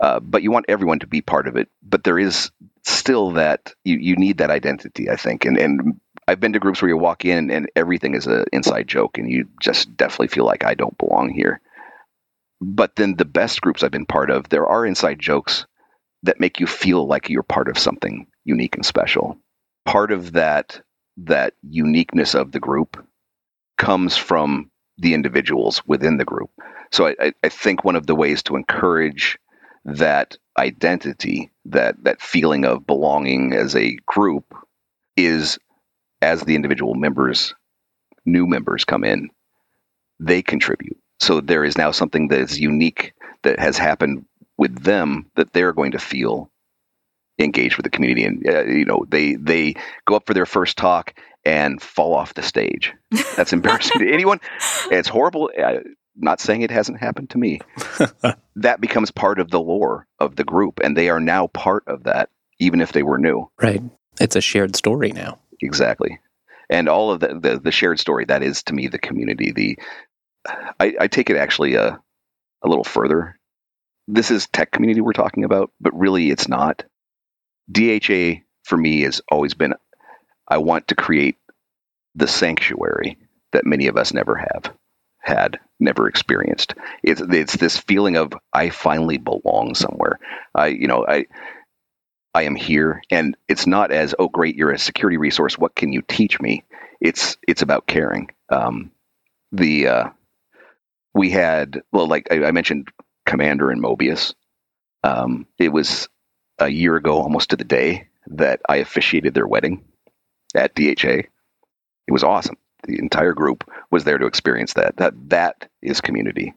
Uh, 0.00 0.20
but 0.20 0.42
you 0.42 0.50
want 0.50 0.66
everyone 0.68 1.00
to 1.00 1.08
be 1.08 1.22
part 1.22 1.48
of 1.48 1.56
it 1.56 1.68
but 1.82 2.04
there 2.04 2.18
is 2.18 2.52
still 2.84 3.32
that 3.32 3.74
you, 3.84 3.98
you 3.98 4.16
need 4.16 4.38
that 4.38 4.50
identity 4.50 5.10
i 5.10 5.16
think. 5.16 5.44
And 5.46 5.58
and 5.58 6.00
I've 6.28 6.40
been 6.40 6.54
to 6.54 6.58
groups 6.60 6.82
where 6.82 6.88
you 6.90 6.98
walk 6.98 7.24
in 7.24 7.50
and 7.50 7.70
everything 7.76 8.14
is 8.14 8.26
an 8.26 8.46
inside 8.52 8.88
joke, 8.88 9.18
and 9.18 9.30
you 9.30 9.48
just 9.60 9.96
definitely 9.96 10.28
feel 10.28 10.44
like 10.46 10.64
I 10.64 10.74
don't 10.74 10.98
belong 10.98 11.30
here. 11.30 11.60
But 12.60 12.96
then 12.96 13.16
the 13.16 13.26
best 13.26 13.60
groups 13.62 13.82
I've 13.82 13.92
been 13.92 14.06
part 14.06 14.30
of, 14.30 14.48
there 14.48 14.66
are 14.66 14.86
inside 14.86 15.20
jokes 15.20 15.66
that 16.26 16.40
make 16.40 16.60
you 16.60 16.66
feel 16.66 17.06
like 17.06 17.28
you're 17.28 17.42
part 17.42 17.68
of 17.68 17.78
something 17.78 18.26
unique 18.44 18.74
and 18.76 18.84
special. 18.84 19.38
Part 19.84 20.12
of 20.12 20.32
that 20.32 20.80
that 21.18 21.54
uniqueness 21.62 22.34
of 22.34 22.52
the 22.52 22.60
group 22.60 23.02
comes 23.78 24.16
from 24.16 24.70
the 24.98 25.14
individuals 25.14 25.82
within 25.86 26.18
the 26.18 26.24
group. 26.24 26.50
So 26.92 27.08
I, 27.08 27.32
I 27.42 27.48
think 27.48 27.84
one 27.84 27.96
of 27.96 28.06
the 28.06 28.14
ways 28.14 28.42
to 28.44 28.56
encourage 28.56 29.38
that 29.84 30.36
identity, 30.58 31.50
that 31.66 32.02
that 32.04 32.20
feeling 32.20 32.64
of 32.64 32.86
belonging 32.86 33.52
as 33.52 33.74
a 33.74 33.96
group, 34.06 34.54
is 35.16 35.58
as 36.22 36.42
the 36.42 36.54
individual 36.54 36.94
members, 36.94 37.54
new 38.24 38.46
members 38.46 38.84
come 38.84 39.04
in, 39.04 39.30
they 40.20 40.42
contribute. 40.42 40.98
So 41.20 41.40
there 41.40 41.64
is 41.64 41.78
now 41.78 41.90
something 41.92 42.28
that 42.28 42.40
is 42.40 42.58
unique 42.58 43.12
that 43.42 43.58
has 43.58 43.78
happened 43.78 44.26
with 44.58 44.82
them 44.82 45.30
that 45.36 45.52
they're 45.52 45.72
going 45.72 45.92
to 45.92 45.98
feel 45.98 46.50
engaged 47.38 47.76
with 47.76 47.84
the 47.84 47.90
community 47.90 48.24
and 48.24 48.48
uh, 48.48 48.64
you 48.64 48.84
know 48.84 49.04
they 49.08 49.34
they 49.34 49.74
go 50.06 50.14
up 50.16 50.26
for 50.26 50.34
their 50.34 50.46
first 50.46 50.76
talk 50.78 51.14
and 51.44 51.80
fall 51.80 52.14
off 52.14 52.34
the 52.34 52.42
stage. 52.42 52.92
That's 53.36 53.52
embarrassing 53.52 54.00
to 54.00 54.12
anyone. 54.12 54.40
It's 54.90 55.08
horrible. 55.08 55.50
Uh, 55.56 55.78
not 56.16 56.40
saying 56.40 56.62
it 56.62 56.70
hasn't 56.70 56.98
happened 56.98 57.30
to 57.30 57.38
me. 57.38 57.60
That 58.58 58.80
becomes 58.80 59.10
part 59.10 59.38
of 59.38 59.50
the 59.50 59.60
lore 59.60 60.06
of 60.18 60.34
the 60.34 60.42
group 60.42 60.80
and 60.82 60.96
they 60.96 61.10
are 61.10 61.20
now 61.20 61.48
part 61.48 61.84
of 61.86 62.04
that 62.04 62.30
even 62.58 62.80
if 62.80 62.92
they 62.92 63.02
were 63.02 63.18
new. 63.18 63.50
Right. 63.60 63.82
It's 64.18 64.34
a 64.34 64.40
shared 64.40 64.74
story 64.74 65.12
now. 65.12 65.38
Exactly. 65.60 66.18
And 66.70 66.88
all 66.88 67.10
of 67.10 67.20
the, 67.20 67.38
the, 67.38 67.60
the 67.60 67.70
shared 67.70 68.00
story 68.00 68.24
that 68.24 68.42
is 68.42 68.62
to 68.64 68.72
me 68.72 68.88
the 68.88 68.98
community 68.98 69.52
the 69.52 69.78
i, 70.80 70.94
I 71.00 71.06
take 71.06 71.28
it 71.28 71.36
actually 71.36 71.74
a, 71.74 72.00
a 72.62 72.68
little 72.68 72.82
further 72.82 73.38
this 74.08 74.30
is 74.30 74.46
tech 74.48 74.70
community 74.70 75.00
we're 75.00 75.12
talking 75.12 75.44
about 75.44 75.70
but 75.80 75.98
really 75.98 76.30
it's 76.30 76.48
not 76.48 76.84
dha 77.70 78.40
for 78.64 78.76
me 78.76 79.02
has 79.02 79.20
always 79.30 79.54
been 79.54 79.74
i 80.48 80.58
want 80.58 80.88
to 80.88 80.94
create 80.94 81.36
the 82.14 82.28
sanctuary 82.28 83.18
that 83.52 83.66
many 83.66 83.86
of 83.88 83.96
us 83.96 84.12
never 84.14 84.36
have 84.36 84.72
had 85.20 85.58
never 85.80 86.08
experienced 86.08 86.74
it's 87.02 87.20
it's 87.20 87.56
this 87.56 87.78
feeling 87.78 88.16
of 88.16 88.32
i 88.52 88.70
finally 88.70 89.18
belong 89.18 89.74
somewhere 89.74 90.18
i 90.54 90.68
you 90.68 90.88
know 90.88 91.06
i 91.06 91.26
I 92.34 92.42
am 92.44 92.54
here. 92.54 93.02
And 93.10 93.36
it's 93.48 93.66
not 93.66 93.92
as, 93.92 94.14
oh, 94.18 94.28
great, 94.28 94.56
you're 94.56 94.72
a 94.72 94.78
security 94.78 95.16
resource. 95.16 95.58
What 95.58 95.74
can 95.74 95.92
you 95.92 96.02
teach 96.02 96.40
me? 96.40 96.64
It's 97.00 97.38
it's 97.48 97.62
about 97.62 97.86
caring. 97.86 98.30
Um, 98.50 98.92
the 99.52 99.88
uh, 99.88 100.10
we 101.14 101.30
had 101.30 101.82
well, 101.92 102.06
like 102.08 102.28
I, 102.30 102.46
I 102.46 102.52
mentioned, 102.52 102.88
Commander 103.26 103.70
and 103.70 103.82
Mobius. 103.82 104.34
Um, 105.04 105.46
it 105.58 105.70
was 105.70 106.08
a 106.58 106.68
year 106.68 106.96
ago, 106.96 107.20
almost 107.20 107.50
to 107.50 107.56
the 107.56 107.64
day, 107.64 108.08
that 108.28 108.60
I 108.68 108.78
officiated 108.78 109.34
their 109.34 109.48
wedding 109.48 109.84
at 110.54 110.74
DHA. 110.74 111.24
It 112.08 112.12
was 112.12 112.24
awesome. 112.24 112.56
The 112.86 112.98
entire 112.98 113.34
group 113.34 113.70
was 113.90 114.04
there 114.04 114.18
to 114.18 114.26
experience 114.26 114.74
that. 114.74 114.98
That 114.98 115.14
that 115.30 115.68
is 115.82 116.00
community. 116.00 116.54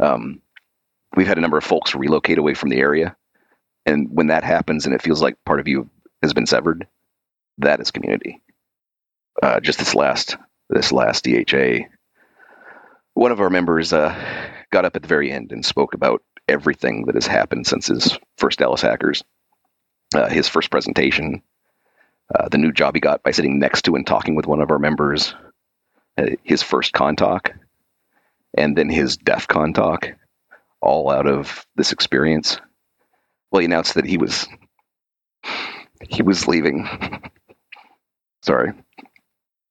Um, 0.00 0.42
we've 1.16 1.26
had 1.28 1.38
a 1.38 1.42
number 1.42 1.58
of 1.58 1.64
folks 1.64 1.94
relocate 1.94 2.38
away 2.38 2.54
from 2.54 2.70
the 2.70 2.78
area 2.80 3.16
and 3.86 4.08
when 4.10 4.28
that 4.28 4.44
happens 4.44 4.86
and 4.86 4.94
it 4.94 5.02
feels 5.02 5.22
like 5.22 5.36
part 5.44 5.60
of 5.60 5.68
you 5.68 5.90
has 6.22 6.32
been 6.32 6.46
severed, 6.46 6.86
that 7.58 7.80
is 7.80 7.90
community. 7.90 8.40
Uh, 9.42 9.60
just 9.60 9.78
this 9.78 9.94
last 9.94 10.36
this 10.70 10.92
last 10.92 11.24
DHA, 11.24 11.86
one 13.14 13.32
of 13.32 13.40
our 13.40 13.50
members 13.50 13.92
uh, 13.92 14.14
got 14.74 14.84
up 14.84 14.96
at 14.96 15.02
the 15.02 15.08
very 15.08 15.32
end 15.32 15.52
and 15.52 15.64
spoke 15.64 15.94
about 15.94 16.22
everything 16.48 17.06
that 17.06 17.14
has 17.14 17.26
happened 17.26 17.66
since 17.66 17.86
his 17.86 18.18
first 18.36 18.58
Dallas 18.58 18.82
Hackers, 18.82 19.24
uh, 20.14 20.28
his 20.28 20.48
first 20.48 20.70
presentation, 20.70 21.42
uh, 22.34 22.48
the 22.48 22.58
new 22.58 22.72
job 22.72 22.94
he 22.94 23.00
got 23.00 23.22
by 23.22 23.30
sitting 23.30 23.58
next 23.58 23.82
to 23.86 23.94
and 23.94 24.06
talking 24.06 24.34
with 24.34 24.46
one 24.46 24.60
of 24.60 24.70
our 24.70 24.78
members, 24.78 25.34
uh, 26.18 26.26
his 26.42 26.62
first 26.62 26.92
con 26.92 27.16
talk, 27.16 27.52
and 28.56 28.76
then 28.76 28.90
his 28.90 29.16
DEF 29.16 29.48
CON 29.48 29.72
talk, 29.72 30.10
all 30.82 31.10
out 31.10 31.26
of 31.26 31.66
this 31.76 31.92
experience 31.92 32.58
well, 33.54 33.60
he 33.60 33.66
announced 33.66 33.94
that 33.94 34.04
he 34.04 34.16
was 34.16 34.48
he 36.08 36.22
was 36.22 36.48
leaving. 36.48 36.88
Sorry. 38.42 38.72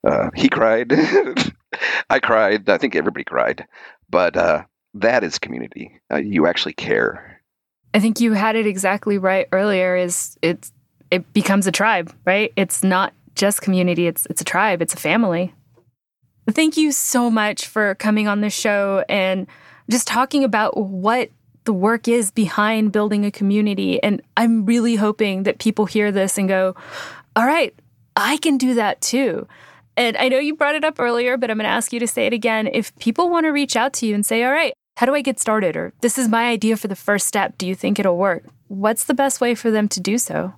Uh, 0.07 0.29
he 0.35 0.47
cried. 0.47 0.93
I 2.09 2.21
cried. 2.21 2.69
I 2.69 2.77
think 2.77 2.95
everybody 2.95 3.25
cried. 3.25 3.65
But 4.09 4.37
uh, 4.37 4.63
that 4.95 5.23
is 5.23 5.39
community. 5.39 5.99
Uh, 6.11 6.17
you 6.17 6.45
actually 6.47 6.73
care. 6.73 7.41
I 7.93 7.99
think 7.99 8.19
you 8.19 8.33
had 8.33 8.55
it 8.55 8.67
exactly 8.67 9.17
right 9.17 9.47
earlier. 9.51 9.95
Is 9.95 10.37
it's 10.41 10.71
it 11.11 11.31
becomes 11.33 11.67
a 11.67 11.71
tribe, 11.71 12.13
right? 12.25 12.51
It's 12.55 12.83
not 12.83 13.13
just 13.35 13.61
community. 13.61 14.07
It's 14.07 14.25
it's 14.29 14.41
a 14.41 14.45
tribe. 14.45 14.81
It's 14.81 14.93
a 14.93 14.97
family. 14.97 15.53
Thank 16.49 16.75
you 16.75 16.91
so 16.91 17.29
much 17.29 17.67
for 17.67 17.95
coming 17.95 18.27
on 18.27 18.41
the 18.41 18.49
show 18.49 19.05
and 19.07 19.47
just 19.89 20.07
talking 20.07 20.43
about 20.43 20.75
what 20.75 21.29
the 21.63 21.73
work 21.73 22.07
is 22.07 22.31
behind 22.31 22.91
building 22.91 23.25
a 23.25 23.31
community. 23.31 24.01
And 24.03 24.21
I'm 24.35 24.65
really 24.65 24.95
hoping 24.95 25.43
that 25.43 25.59
people 25.59 25.85
hear 25.85 26.11
this 26.11 26.37
and 26.37 26.49
go, 26.49 26.75
all 27.35 27.45
right, 27.45 27.73
I 28.17 28.37
can 28.37 28.57
do 28.57 28.73
that 28.75 28.99
too. 28.99 29.47
And 29.95 30.17
I 30.17 30.27
know 30.27 30.39
you 30.39 30.55
brought 30.55 30.75
it 30.75 30.83
up 30.83 30.99
earlier, 30.99 31.37
but 31.37 31.49
I'm 31.49 31.57
going 31.57 31.65
to 31.65 31.69
ask 31.69 31.93
you 31.93 31.99
to 31.99 32.07
say 32.07 32.25
it 32.25 32.33
again. 32.33 32.67
If 32.71 32.95
people 32.97 33.29
want 33.29 33.45
to 33.45 33.51
reach 33.51 33.75
out 33.75 33.93
to 33.93 34.05
you 34.05 34.15
and 34.15 34.25
say, 34.25 34.43
all 34.43 34.51
right, 34.51 34.73
how 34.95 35.05
do 35.05 35.15
I 35.15 35.21
get 35.21 35.39
started? 35.39 35.75
Or 35.75 35.93
this 36.01 36.17
is 36.17 36.27
my 36.27 36.49
idea 36.49 36.77
for 36.77 36.87
the 36.87 36.95
first 36.95 37.27
step. 37.27 37.57
Do 37.57 37.67
you 37.67 37.75
think 37.75 37.99
it'll 37.99 38.17
work? 38.17 38.43
What's 38.67 39.05
the 39.05 39.13
best 39.13 39.41
way 39.41 39.55
for 39.55 39.71
them 39.71 39.87
to 39.89 39.99
do 39.99 40.17
so? 40.17 40.53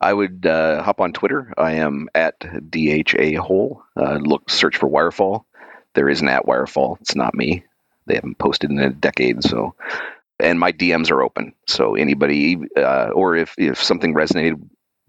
I 0.00 0.12
would 0.12 0.46
uh, 0.46 0.82
hop 0.82 1.00
on 1.00 1.12
Twitter. 1.12 1.52
I 1.58 1.72
am 1.72 2.08
at 2.14 2.40
DHA 2.40 3.40
Hole. 3.40 3.82
Uh, 3.96 4.18
look, 4.20 4.48
search 4.48 4.76
for 4.76 4.88
Wirefall. 4.88 5.44
There 5.94 6.08
is 6.08 6.22
an 6.22 6.28
at 6.28 6.46
Wirefall. 6.46 7.00
It's 7.00 7.14
not 7.14 7.34
me. 7.34 7.64
They 8.06 8.14
haven't 8.14 8.38
posted 8.38 8.70
in 8.70 8.78
a 8.78 8.90
decade, 8.90 9.44
so. 9.44 9.74
And 10.38 10.58
my 10.58 10.72
DMs 10.72 11.10
are 11.10 11.22
open, 11.22 11.52
so 11.66 11.96
anybody, 11.96 12.58
uh, 12.74 13.10
or 13.12 13.36
if 13.36 13.54
if 13.58 13.82
something 13.82 14.14
resonated 14.14 14.58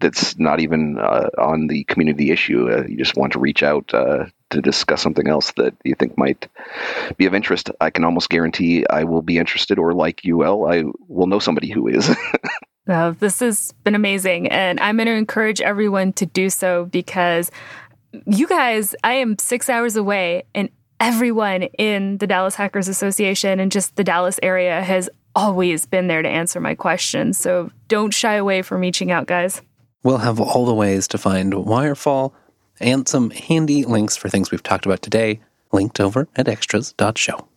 that's 0.02 0.38
not 0.38 0.60
even 0.60 0.98
uh, 0.98 1.30
on 1.38 1.66
the 1.68 1.84
community 1.84 2.30
issue, 2.30 2.70
uh, 2.70 2.84
you 2.86 2.98
just 2.98 3.16
want 3.16 3.32
to 3.32 3.38
reach 3.38 3.62
out 3.62 3.94
uh, 3.94 4.26
to 4.50 4.60
discuss 4.60 5.00
something 5.00 5.26
else 5.28 5.52
that 5.56 5.74
you 5.84 5.94
think 5.94 6.18
might 6.18 6.46
be 7.16 7.26
of 7.26 7.34
interest, 7.34 7.70
I 7.80 7.90
can 7.90 8.04
almost 8.04 8.28
guarantee 8.28 8.84
I 8.88 9.04
will 9.04 9.22
be 9.22 9.38
interested, 9.38 9.78
or 9.78 9.94
like 9.94 10.20
UL, 10.26 10.66
I 10.70 10.84
will 11.08 11.26
know 11.26 11.38
somebody 11.38 11.70
who 11.70 11.88
is. 11.88 12.14
This 12.84 13.38
has 13.40 13.72
been 13.84 13.94
amazing. 13.94 14.48
And 14.48 14.80
I'm 14.80 14.96
going 14.96 15.06
to 15.06 15.12
encourage 15.12 15.60
everyone 15.60 16.12
to 16.14 16.26
do 16.26 16.50
so 16.50 16.86
because 16.86 17.50
you 18.26 18.46
guys, 18.48 18.94
I 19.04 19.14
am 19.14 19.38
six 19.38 19.70
hours 19.70 19.96
away, 19.96 20.42
and 20.54 20.68
everyone 21.00 21.62
in 21.62 22.18
the 22.18 22.26
Dallas 22.26 22.54
Hackers 22.54 22.88
Association 22.88 23.60
and 23.60 23.72
just 23.72 23.96
the 23.96 24.04
Dallas 24.04 24.38
area 24.42 24.82
has 24.82 25.08
always 25.34 25.86
been 25.86 26.08
there 26.08 26.22
to 26.22 26.28
answer 26.28 26.60
my 26.60 26.74
questions. 26.74 27.38
So 27.38 27.70
don't 27.88 28.12
shy 28.12 28.34
away 28.34 28.62
from 28.62 28.80
reaching 28.80 29.10
out, 29.10 29.26
guys. 29.26 29.62
We'll 30.02 30.18
have 30.18 30.40
all 30.40 30.66
the 30.66 30.74
ways 30.74 31.06
to 31.08 31.18
find 31.18 31.52
Wirefall 31.52 32.32
and 32.80 33.06
some 33.06 33.30
handy 33.30 33.84
links 33.84 34.16
for 34.16 34.28
things 34.28 34.50
we've 34.50 34.62
talked 34.62 34.86
about 34.86 35.02
today 35.02 35.40
linked 35.70 36.00
over 36.00 36.28
at 36.34 36.48
extras.show. 36.48 37.48